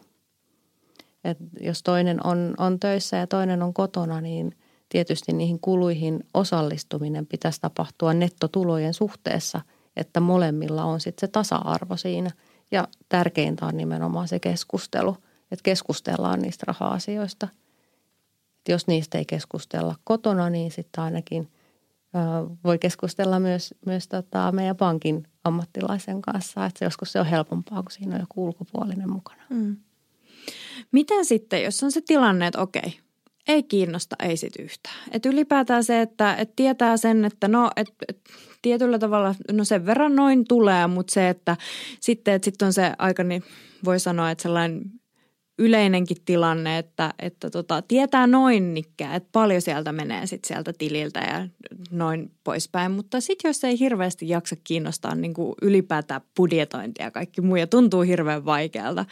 Et 1.24 1.38
jos 1.60 1.84
toinen 1.84 2.26
on, 2.26 2.54
on 2.58 2.80
töissä 2.80 3.18
ja 3.18 3.28
toinen 3.28 3.64
on 3.64 3.74
kotona, 3.74 4.22
niin 4.22 4.56
tietysti 4.90 5.34
niihin 5.34 5.60
kuluihin 5.60 6.24
osallistuminen 6.34 7.28
pitäisi 7.28 7.62
tapahtua 7.62 8.14
nettotulojen 8.14 8.94
suhteessa, 8.94 9.62
että 9.96 10.20
molemmilla 10.20 10.84
on 10.84 11.00
sitten 11.00 11.28
se 11.28 11.32
tasa-arvo 11.32 11.98
siinä. 11.98 12.30
Ja 12.72 12.88
tärkeintä 13.10 13.66
on 13.66 13.78
nimenomaan 13.78 14.28
se 14.28 14.40
keskustelu, 14.40 15.18
että 15.52 15.64
keskustellaan 15.64 16.42
niistä 16.42 16.64
raha-asioista– 16.68 17.48
että 18.68 18.74
jos 18.74 18.88
niistä 18.88 19.18
ei 19.18 19.26
keskustella 19.26 19.96
kotona, 20.04 20.50
niin 20.50 20.72
sitten 20.72 21.04
ainakin 21.04 21.50
voi 22.64 22.80
keskustella 22.80 23.40
myös, 23.40 23.76
myös 23.86 24.08
tota 24.08 24.52
meidän 24.52 24.76
pankin 24.76 25.28
ammattilaisen 25.44 26.22
kanssa. 26.22 26.66
Että 26.66 26.86
joskus 26.86 27.12
se 27.12 27.20
on 27.20 27.26
helpompaa, 27.26 27.84
kun 27.84 27.92
siinä 27.92 28.16
on 28.16 28.22
joku 28.22 28.46
ulkopuolinen 28.46 29.10
mukana. 29.10 29.42
Mm. 29.50 29.78
Miten 30.92 31.26
sitten, 31.26 31.64
jos 31.64 31.84
on 31.84 31.92
se 31.92 32.02
tilanne, 32.02 32.48
että 32.48 32.62
okei, 32.62 33.00
ei 33.48 33.64
kiinnosta, 33.64 34.16
ei 34.24 34.38
sit 34.38 34.54
yhtään. 34.60 34.96
Et 35.12 35.26
ylipäätään 35.26 35.84
se, 35.84 36.02
että 36.02 36.36
et 36.36 36.56
tietää 36.56 36.98
sen, 36.98 37.26
että 37.26 37.48
no, 37.48 37.72
et, 37.76 37.94
et, 38.08 38.22
tietyllä 38.62 39.00
tavalla, 39.00 39.36
no 39.52 39.64
sen 39.64 39.86
verran 39.86 40.16
noin 40.16 40.48
tulee, 40.48 40.88
mutta 40.88 41.14
se, 41.14 41.30
että 41.30 41.58
sitten 42.00 42.34
että 42.34 42.46
sit 42.46 42.62
on 42.62 42.74
se 42.74 42.94
aika, 42.98 43.24
niin 43.24 43.44
voi 43.86 44.00
sanoa, 44.00 44.32
että 44.32 44.42
sellainen 44.42 44.82
yleinenkin 45.58 46.18
tilanne, 46.26 46.78
että, 46.78 47.14
että 47.20 47.50
tota, 47.50 47.82
tietää 47.82 48.28
noin 48.28 48.74
nikkää, 48.74 49.16
että 49.16 49.30
paljon 49.32 49.62
sieltä 49.62 49.92
menee 49.92 50.28
sit 50.28 50.46
sieltä 50.46 50.74
tililtä 50.78 51.20
ja 51.20 51.48
noin 51.92 52.32
poispäin. 52.44 52.92
Mutta 52.92 53.22
sitten 53.22 53.50
jos 53.50 53.64
ei 53.64 53.80
hirveästi 53.80 54.30
jaksa 54.30 54.56
kiinnostaa 54.64 55.16
niin 55.16 55.34
ylipäätään 55.62 56.22
budjetointia 56.38 57.06
ja 57.06 57.12
kaikki 57.12 57.42
muu 57.42 57.56
ja 57.56 57.68
tuntuu 57.68 58.02
hirveän 58.02 58.46
vaikealta. 58.46 59.06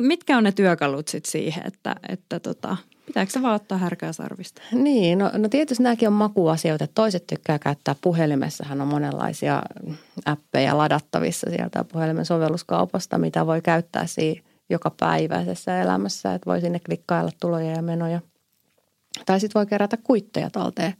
Mitkä 0.00 0.36
on 0.36 0.44
ne 0.44 0.52
työkalut 0.52 1.08
sitten 1.08 1.30
siihen, 1.30 1.66
että, 1.66 1.96
että 2.08 2.40
tota, 2.40 2.76
Pitääkö 3.06 3.32
se 3.32 3.42
vaan 3.42 3.54
ottaa 3.54 3.78
härkää 3.78 4.12
sarvista? 4.12 4.62
Niin, 4.72 5.18
no, 5.18 5.30
no 5.36 5.48
tietysti 5.48 5.82
nämäkin 5.82 6.08
on 6.08 6.12
makuasioita. 6.12 6.86
Toiset 6.86 7.26
tykkää 7.26 7.58
käyttää 7.58 7.94
puhelimessahan 8.00 8.80
on 8.80 8.88
monenlaisia 8.88 9.62
appeja 10.24 10.78
ladattavissa 10.78 11.50
sieltä 11.50 11.84
puhelimen 11.84 12.24
sovelluskaupasta, 12.24 13.18
mitä 13.18 13.46
voi 13.46 13.62
käyttää 13.62 14.06
siinä 14.06 14.42
joka 14.72 14.90
päiväisessä 15.00 15.80
elämässä, 15.80 16.34
että 16.34 16.50
voi 16.50 16.60
sinne 16.60 16.78
klikkailla 16.78 17.30
tuloja 17.40 17.70
ja 17.70 17.82
menoja. 17.82 18.20
Tai 19.26 19.40
sitten 19.40 19.60
voi 19.60 19.66
kerätä 19.66 19.96
kuitteja 19.96 20.50
talteen 20.50 20.94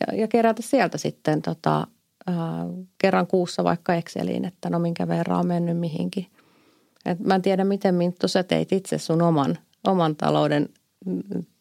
ja, 0.00 0.16
ja 0.16 0.28
kerätä 0.28 0.62
sieltä 0.62 0.98
sitten 0.98 1.42
tota, 1.42 1.86
ää, 2.26 2.66
kerran 2.98 3.26
kuussa 3.26 3.64
vaikka 3.64 3.94
Exceliin, 3.94 4.44
että 4.44 4.70
no 4.70 4.78
minkä 4.78 5.08
verran 5.08 5.40
on 5.40 5.46
mennyt 5.46 5.78
mihinkin. 5.78 6.26
Et 7.06 7.20
mä 7.20 7.34
en 7.34 7.42
tiedä, 7.42 7.64
miten 7.64 7.94
Minttu 7.94 8.28
sä 8.28 8.42
teit 8.42 8.72
itse 8.72 8.98
sun 8.98 9.22
oman, 9.22 9.58
oman 9.86 10.16
talouden 10.16 10.68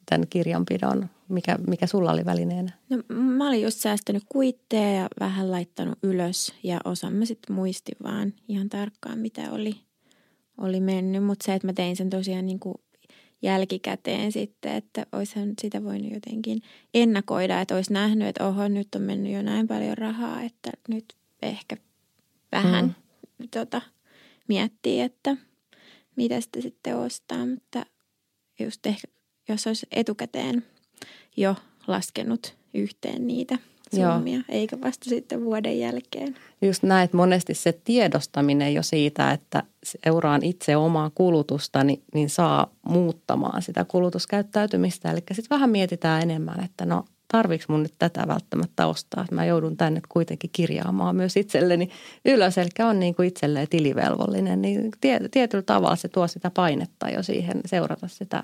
tämän 0.06 0.28
kirjanpidon, 0.30 1.10
mikä, 1.30 1.58
mikä 1.68 1.88
sulla 1.88 2.12
oli 2.12 2.26
välineenä? 2.26 2.72
No, 2.90 3.16
mä 3.16 3.48
olin 3.48 3.62
just 3.62 3.80
säästänyt 3.80 4.24
kuitteja 4.30 4.92
ja 4.92 5.08
vähän 5.20 5.52
laittanut 5.52 5.98
ylös 6.04 6.54
ja 6.64 6.80
osa 6.86 7.10
mä 7.10 7.26
sitten 7.26 7.56
muistin 7.56 7.98
vaan 8.04 8.34
ihan 8.48 8.70
tarkkaan, 8.70 9.20
mitä 9.20 9.52
oli– 9.52 9.76
oli 10.58 10.80
mennyt, 10.80 11.24
mutta 11.24 11.46
se, 11.46 11.54
että 11.54 11.68
mä 11.68 11.74
tein 11.74 11.96
sen 11.96 12.10
tosiaan 12.10 12.46
niin 12.46 12.60
kuin 12.60 12.76
jälkikäteen 13.42 14.32
sitten, 14.32 14.76
että 14.76 15.06
olisihan 15.12 15.54
sitä 15.62 15.84
voinut 15.84 16.14
jotenkin 16.14 16.62
ennakoida, 16.94 17.62
että 17.62 17.76
olisi 17.76 17.94
nähnyt, 17.94 18.28
että 18.28 18.48
oho, 18.48 18.68
nyt 18.68 18.96
on 18.96 19.02
mennyt 19.02 19.34
jo 19.34 19.42
näin 19.42 19.68
paljon 19.68 19.98
rahaa, 19.98 20.42
että 20.42 20.72
nyt 20.88 21.16
ehkä 21.42 21.78
vähän 22.52 22.96
mm. 23.40 23.48
tota, 23.52 23.82
miettii, 24.48 25.02
että 25.02 25.38
mitä 26.16 26.42
sitä 26.42 26.62
sitten 26.62 26.98
ostaa, 26.98 27.46
mutta 27.46 27.86
just 28.60 28.86
ehkä, 28.86 29.08
jos 29.50 29.68
olisi 29.68 29.88
etukäteen 29.92 30.66
jo 31.38 31.56
laskenut 31.88 32.58
yhteen 32.74 33.28
niitä– 33.28 33.58
summia, 33.96 34.34
Joo. 34.34 34.44
eikä 34.50 34.82
vasta 34.82 35.10
sitten 35.10 35.46
vuoden 35.46 35.80
jälkeen. 35.80 36.36
Just 36.62 36.84
näet 36.84 37.14
monesti 37.14 37.54
se 37.54 37.80
tiedostaminen 37.84 38.74
jo 38.74 38.84
siitä, 38.84 39.32
että 39.32 39.64
seuraan 39.84 40.44
itse 40.44 40.76
omaa 40.76 41.12
kulutusta, 41.16 41.84
niin, 41.84 42.04
niin 42.14 42.30
saa 42.30 42.72
muuttamaan 42.90 43.62
sitä 43.62 43.86
kulutuskäyttäytymistä. 43.86 45.12
Eli 45.12 45.20
sitten 45.20 45.56
vähän 45.56 45.70
mietitään 45.70 46.22
enemmän, 46.22 46.64
että 46.64 46.86
no 46.86 47.06
tarviiko 47.28 47.66
mun 47.68 47.84
nyt 47.84 47.94
tätä 48.00 48.28
välttämättä 48.28 48.88
ostaa. 48.88 49.24
Että 49.24 49.36
mä 49.36 49.46
joudun 49.46 49.78
tänne 49.78 50.02
kuitenkin 50.10 50.50
kirjaamaan 50.54 51.16
myös 51.16 51.38
itselleni 51.38 51.90
ylös, 52.26 52.58
eli 52.58 52.70
on 52.80 53.00
niin 53.00 53.16
kuin 53.16 53.28
itselleen 53.28 53.68
tilivelvollinen. 53.70 54.62
Niin 54.62 54.92
tietyllä 55.32 55.64
tavalla 55.64 55.96
se 55.96 56.08
tuo 56.08 56.28
sitä 56.28 56.52
painetta 56.52 57.10
jo 57.10 57.24
siihen 57.24 57.62
seurata 57.66 58.08
sitä 58.08 58.44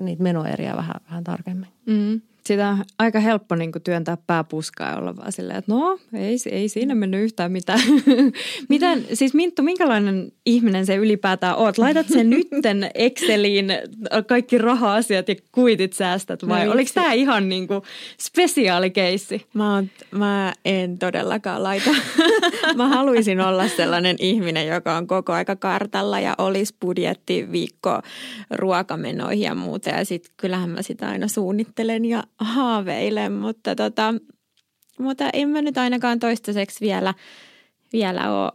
niitä 0.00 0.22
menoeriä 0.22 0.76
vähän, 0.76 0.96
vähän 1.08 1.24
tarkemmin. 1.24 1.68
Mm 1.86 2.20
sitä 2.46 2.68
on 2.68 2.84
aika 2.98 3.20
helppo 3.20 3.54
niin 3.54 3.72
kuin 3.72 3.82
työntää 3.82 4.16
pääpuskaa 4.26 4.90
ja 4.90 4.96
olla 4.96 5.16
vaan 5.16 5.32
silleen, 5.32 5.58
että 5.58 5.72
no 5.72 5.98
ei, 6.14 6.36
ei 6.50 6.68
siinä 6.68 6.94
mennyt 6.94 7.22
yhtään 7.22 7.52
mitään. 7.52 7.80
Miten, 8.68 9.06
siis 9.12 9.34
Minttu, 9.34 9.62
minkälainen 9.62 10.32
ihminen 10.46 10.86
se 10.86 10.96
ylipäätään 10.96 11.56
oot? 11.56 11.78
Laitat 11.78 12.06
sen 12.08 12.30
nytten 12.52 12.90
Exceliin 12.94 13.66
kaikki 14.26 14.58
raha-asiat 14.58 15.28
ja 15.28 15.34
kuitit 15.52 15.92
säästät 15.92 16.48
vai 16.48 16.66
no, 16.66 16.72
oliko 16.72 16.90
tämä 16.94 17.12
ihan 17.12 17.48
niin 17.48 17.68
kuin 17.68 17.82
spesiaalikeissi? 18.20 19.46
Mä, 19.54 19.74
oon, 19.74 19.90
mä 20.10 20.52
en 20.64 20.98
todellakaan 20.98 21.62
laita. 21.62 21.90
mä 22.76 22.88
haluaisin 22.88 23.40
olla 23.40 23.68
sellainen 23.68 24.16
ihminen, 24.18 24.66
joka 24.66 24.96
on 24.96 25.06
koko 25.06 25.32
aika 25.32 25.56
kartalla 25.56 26.20
ja 26.20 26.34
olisi 26.38 26.74
budjetti 26.80 27.52
viikko 27.52 28.00
ruokamenoihin 28.50 29.44
ja 29.44 29.54
muuta. 29.54 29.90
Ja 29.90 30.04
sitten 30.04 30.32
kyllähän 30.36 30.70
mä 30.70 30.82
sitä 30.82 31.08
aina 31.08 31.28
suunnittelen 31.28 32.04
ja 32.04 32.22
haaveilen, 32.44 33.32
mutta, 33.32 33.74
tota, 33.74 34.14
mutta 34.98 35.30
en 35.32 35.48
mä 35.48 35.62
nyt 35.62 35.78
ainakaan 35.78 36.18
toistaiseksi 36.18 36.80
vielä, 36.80 37.14
vielä 37.92 38.42
ole 38.42 38.52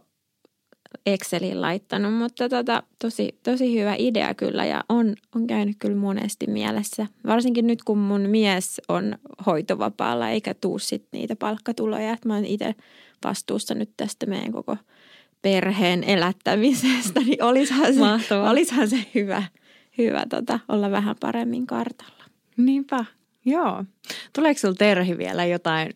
Excelin 1.06 1.60
laittanut, 1.60 2.14
mutta 2.14 2.48
tota, 2.48 2.82
tosi, 2.98 3.38
tosi 3.42 3.80
hyvä 3.80 3.94
idea 3.98 4.34
kyllä 4.34 4.64
ja 4.64 4.84
on, 4.88 5.14
on 5.34 5.46
käynyt 5.46 5.76
kyllä 5.78 5.96
monesti 5.96 6.46
mielessä. 6.46 7.06
Varsinkin 7.26 7.66
nyt 7.66 7.82
kun 7.82 7.98
mun 7.98 8.20
mies 8.20 8.80
on 8.88 9.18
hoitovapaalla 9.46 10.28
eikä 10.28 10.54
tuu 10.54 10.78
sit 10.78 11.06
niitä 11.12 11.36
palkkatuloja, 11.36 12.12
että 12.12 12.28
mä 12.28 12.34
oon 12.34 12.44
itse 12.44 12.74
vastuussa 13.24 13.74
nyt 13.74 13.90
tästä 13.96 14.26
meidän 14.26 14.52
koko 14.52 14.76
perheen 15.42 16.04
elättämisestä, 16.04 17.20
niin 17.26 17.42
olisihan 17.42 17.94
se, 17.94 18.34
olisihan 18.50 18.88
se 18.88 19.06
hyvä, 19.14 19.42
hyvä 19.98 20.26
tota, 20.28 20.60
olla 20.68 20.90
vähän 20.90 21.16
paremmin 21.20 21.66
kartalla. 21.66 22.24
Niinpä. 22.56 23.04
Joo. 23.50 23.84
Tuleeko 24.32 24.58
sinulla 24.58 24.76
Terhi 24.76 25.18
vielä 25.18 25.44
jotain 25.44 25.94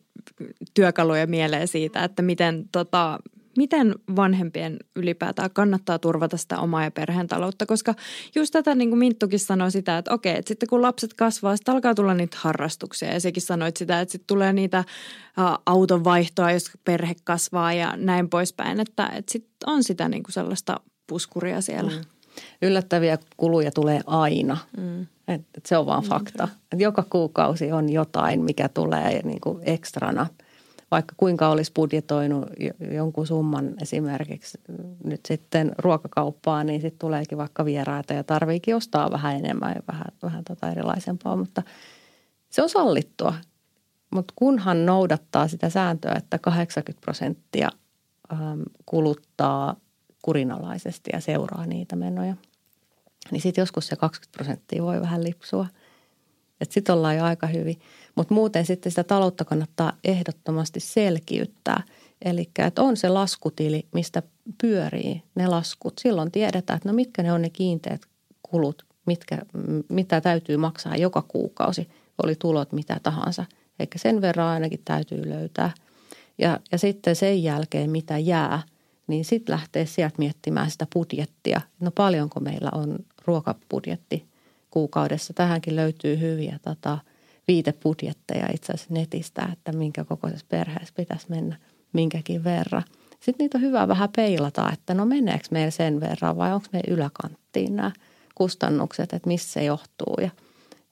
työkaluja 0.74 1.26
mieleen 1.26 1.68
siitä, 1.68 2.04
että 2.04 2.22
miten, 2.22 2.68
tota, 2.72 3.18
miten 3.56 3.94
vanhempien 4.16 4.76
ylipäätään 4.96 5.50
kannattaa 5.52 5.98
turvata 5.98 6.36
sitä 6.36 6.58
omaa 6.58 6.84
ja 6.84 6.90
perheen 6.90 7.28
taloutta, 7.28 7.66
koska 7.66 7.94
just 8.34 8.52
tätä 8.52 8.74
niin 8.74 8.88
kuin 8.88 8.98
Minttukin 8.98 9.38
sanoi 9.38 9.70
sitä, 9.70 9.98
että 9.98 10.14
okei, 10.14 10.36
että 10.36 10.48
sitten 10.48 10.68
kun 10.68 10.82
lapset 10.82 11.14
kasvaa, 11.14 11.56
sitten 11.56 11.74
alkaa 11.74 11.94
tulla 11.94 12.14
niitä 12.14 12.36
harrastuksia 12.40 13.12
ja 13.12 13.20
sekin 13.20 13.42
sanoit 13.42 13.76
sitä, 13.76 14.00
että 14.00 14.12
sitten 14.12 14.26
tulee 14.26 14.52
niitä 14.52 14.84
auton 15.66 16.04
vaihtoa, 16.04 16.52
jos 16.52 16.70
perhe 16.84 17.14
kasvaa 17.24 17.72
ja 17.72 17.96
näin 17.96 18.28
poispäin, 18.28 18.80
että, 18.80 19.06
että 19.06 19.32
sitten 19.32 19.52
on 19.66 19.84
sitä 19.84 20.08
niin 20.08 20.22
kuin 20.22 20.32
sellaista 20.32 20.80
puskuria 21.06 21.60
siellä. 21.60 21.90
Mm. 21.90 22.04
Yllättäviä 22.62 23.18
kuluja 23.36 23.70
tulee 23.70 24.00
aina. 24.06 24.56
Mm. 24.76 25.06
Et, 25.28 25.40
et 25.56 25.66
se 25.66 25.76
on 25.76 25.86
vaan 25.86 26.02
fakta. 26.02 26.48
Et 26.72 26.80
joka 26.80 27.04
kuukausi 27.10 27.72
on 27.72 27.88
jotain, 27.88 28.44
mikä 28.44 28.68
tulee 28.68 29.22
niin 29.22 29.40
kuin 29.40 29.58
ekstrana– 29.62 30.26
vaikka 30.92 31.14
kuinka 31.16 31.48
olisi 31.48 31.72
budjetoinut 31.74 32.46
jonkun 32.90 33.26
summan 33.26 33.74
esimerkiksi 33.82 34.60
nyt 35.04 35.20
sitten 35.26 35.72
ruokakauppaan, 35.78 36.66
niin 36.66 36.80
sitten 36.80 36.98
tuleekin 36.98 37.38
vaikka 37.38 37.64
vieraita 37.64 38.12
ja 38.12 38.24
tarviikin 38.24 38.76
ostaa 38.76 39.10
vähän 39.10 39.36
enemmän 39.36 39.72
ja 39.76 39.82
vähän, 39.88 40.06
vähän 40.22 40.44
tota 40.44 40.70
erilaisempaa, 40.70 41.36
mutta 41.36 41.62
se 42.50 42.62
on 42.62 42.68
sallittua. 42.68 43.34
Mutta 44.10 44.34
kunhan 44.36 44.86
noudattaa 44.86 45.48
sitä 45.48 45.70
sääntöä, 45.70 46.14
että 46.14 46.38
80 46.38 47.00
prosenttia 47.00 47.68
kuluttaa 48.86 49.76
kurinalaisesti 50.22 51.10
ja 51.12 51.20
seuraa 51.20 51.66
niitä 51.66 51.96
menoja, 51.96 52.34
niin 53.30 53.42
sitten 53.42 53.62
joskus 53.62 53.86
se 53.86 53.96
20 53.96 54.36
prosenttia 54.36 54.82
voi 54.82 55.00
vähän 55.00 55.24
lipsua. 55.24 55.66
Että 56.60 56.74
sitten 56.74 56.94
ollaan 56.94 57.16
jo 57.16 57.24
aika 57.24 57.46
hyvin. 57.46 57.80
Mutta 58.14 58.34
muuten 58.34 58.66
sitten 58.66 58.92
sitä 58.92 59.04
taloutta 59.04 59.44
kannattaa 59.44 59.92
ehdottomasti 60.04 60.80
selkiyttää. 60.80 61.82
Eli 62.24 62.50
että 62.58 62.82
on 62.82 62.96
se 62.96 63.08
laskutili, 63.08 63.86
mistä 63.94 64.22
pyörii 64.60 65.22
ne 65.34 65.46
laskut. 65.46 65.98
Silloin 66.00 66.32
tiedetään, 66.32 66.76
että 66.76 66.88
no 66.88 66.92
mitkä 66.92 67.22
ne 67.22 67.32
on 67.32 67.42
ne 67.42 67.50
kiinteät 67.50 68.02
kulut, 68.42 68.86
mitkä, 69.06 69.38
mitä 69.88 70.20
täytyy 70.20 70.56
maksaa 70.56 70.96
joka 70.96 71.22
kuukausi, 71.22 71.88
oli 72.22 72.34
tulot 72.34 72.72
mitä 72.72 73.00
tahansa. 73.02 73.44
Eikä 73.78 73.98
sen 73.98 74.20
verran 74.20 74.46
ainakin 74.48 74.80
täytyy 74.84 75.28
löytää. 75.28 75.70
Ja, 76.38 76.60
ja 76.72 76.78
sitten 76.78 77.16
sen 77.16 77.42
jälkeen, 77.42 77.90
mitä 77.90 78.18
jää, 78.18 78.62
niin 79.06 79.24
sitten 79.24 79.52
lähtee 79.52 79.86
sieltä 79.86 80.14
miettimään 80.18 80.70
sitä 80.70 80.86
budjettia. 80.94 81.60
No 81.80 81.90
paljonko 81.90 82.40
meillä 82.40 82.70
on 82.72 82.98
ruokabudjetti 83.26 84.26
kuukaudessa. 84.70 85.32
Tähänkin 85.32 85.76
löytyy 85.76 86.20
hyviä 86.20 86.58
tota,– 86.62 86.98
viitebudjetteja 87.48 88.46
itse 88.54 88.72
asiassa 88.72 88.94
netistä, 88.94 89.48
että 89.52 89.72
minkä 89.72 90.04
kokoisessa 90.04 90.46
perheessä 90.48 90.94
pitäisi 90.96 91.26
mennä 91.28 91.56
minkäkin 91.92 92.44
verran. 92.44 92.82
Sitten 93.20 93.44
niitä 93.44 93.58
on 93.58 93.62
hyvä 93.62 93.88
vähän 93.88 94.08
peilata, 94.16 94.70
että 94.72 94.94
no 94.94 95.04
meneekö 95.04 95.44
meillä 95.50 95.70
sen 95.70 96.00
verran 96.00 96.36
vai 96.36 96.52
onko 96.52 96.66
meillä 96.72 96.94
yläkanttiin 96.94 97.76
nämä 97.76 97.92
kustannukset, 98.34 99.12
että 99.12 99.28
missä 99.28 99.52
se 99.52 99.64
johtuu 99.64 100.14
ja, 100.20 100.30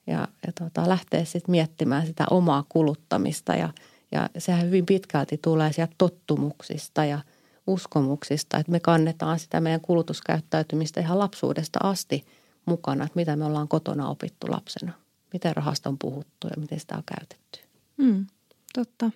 ja, 0.07 0.27
ja 0.47 0.53
tota, 0.59 0.89
lähtee 0.89 1.25
sitten 1.25 1.51
miettimään 1.51 2.07
sitä 2.07 2.25
omaa 2.31 2.63
kuluttamista 2.69 3.55
ja, 3.55 3.69
ja 4.11 4.29
sehän 4.37 4.65
hyvin 4.65 4.85
pitkälti 4.85 5.39
tulee 5.41 5.73
sieltä 5.73 5.93
tottumuksista 5.97 7.05
ja 7.05 7.19
uskomuksista, 7.67 8.57
että 8.57 8.71
me 8.71 8.79
kannetaan 8.79 9.39
sitä 9.39 9.59
meidän 9.59 9.81
kulutuskäyttäytymistä 9.81 11.01
ihan 11.01 11.19
lapsuudesta 11.19 11.79
asti 11.83 12.25
mukana, 12.65 13.03
että 13.03 13.15
mitä 13.15 13.35
me 13.35 13.45
ollaan 13.45 13.67
kotona 13.67 14.09
opittu 14.09 14.47
lapsena 14.51 14.93
miten 15.33 15.55
rahasta 15.55 15.89
on 15.89 15.97
puhuttu 15.97 16.47
ja 16.47 16.61
miten 16.61 16.79
sitä 16.79 16.95
on 16.95 17.03
käytetty. 17.05 17.59
Mm, 17.97 18.25
totta. 18.73 19.11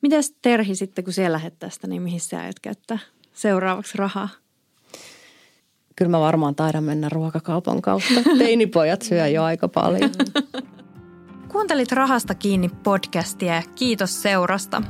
Mitäs 0.00 0.34
Terhi 0.42 0.74
sitten, 0.74 1.04
kun 1.04 1.12
siellä 1.12 1.34
lähdet 1.34 1.58
tästä, 1.58 1.86
niin 1.86 2.02
mihin 2.02 2.20
sä 2.20 2.40
aiot 2.40 2.60
käyttää 2.60 2.98
seuraavaksi 3.32 3.98
rahaa? 3.98 4.28
Kyllä 5.96 6.10
mä 6.10 6.20
varmaan 6.20 6.54
taidan 6.54 6.84
mennä 6.84 7.08
ruokakaupan 7.08 7.82
kautta. 7.82 8.14
Teinipojat 8.38 9.02
syö 9.02 9.28
jo 9.28 9.44
aika 9.44 9.68
paljon. 9.68 10.10
Kuuntelit 11.52 11.92
Rahasta 11.92 12.34
kiinni 12.34 12.68
podcastia 12.68 13.62
kiitos 13.74 14.22
seurasta. 14.22 14.82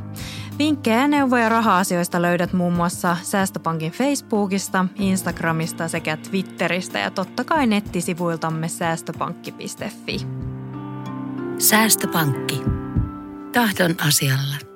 Vinkkejä 0.59 1.01
ja 1.01 1.09
neuvoja 1.09 1.49
raha-asioista 1.49 2.23
löydät 2.23 2.53
muun 2.53 2.73
muassa 2.73 3.17
Säästöpankin 3.23 3.93
Facebookista, 3.93 4.87
Instagramista 4.99 5.89
sekä 5.89 6.17
Twitteristä 6.17 6.99
ja 6.99 7.11
totta 7.11 7.45
kai 7.45 7.67
nettisivuiltamme 7.67 8.69
säästöpankki.fi. 8.69 10.19
Säästöpankki. 11.59 12.63
Tahdon 13.53 13.95
asialla. 14.09 14.70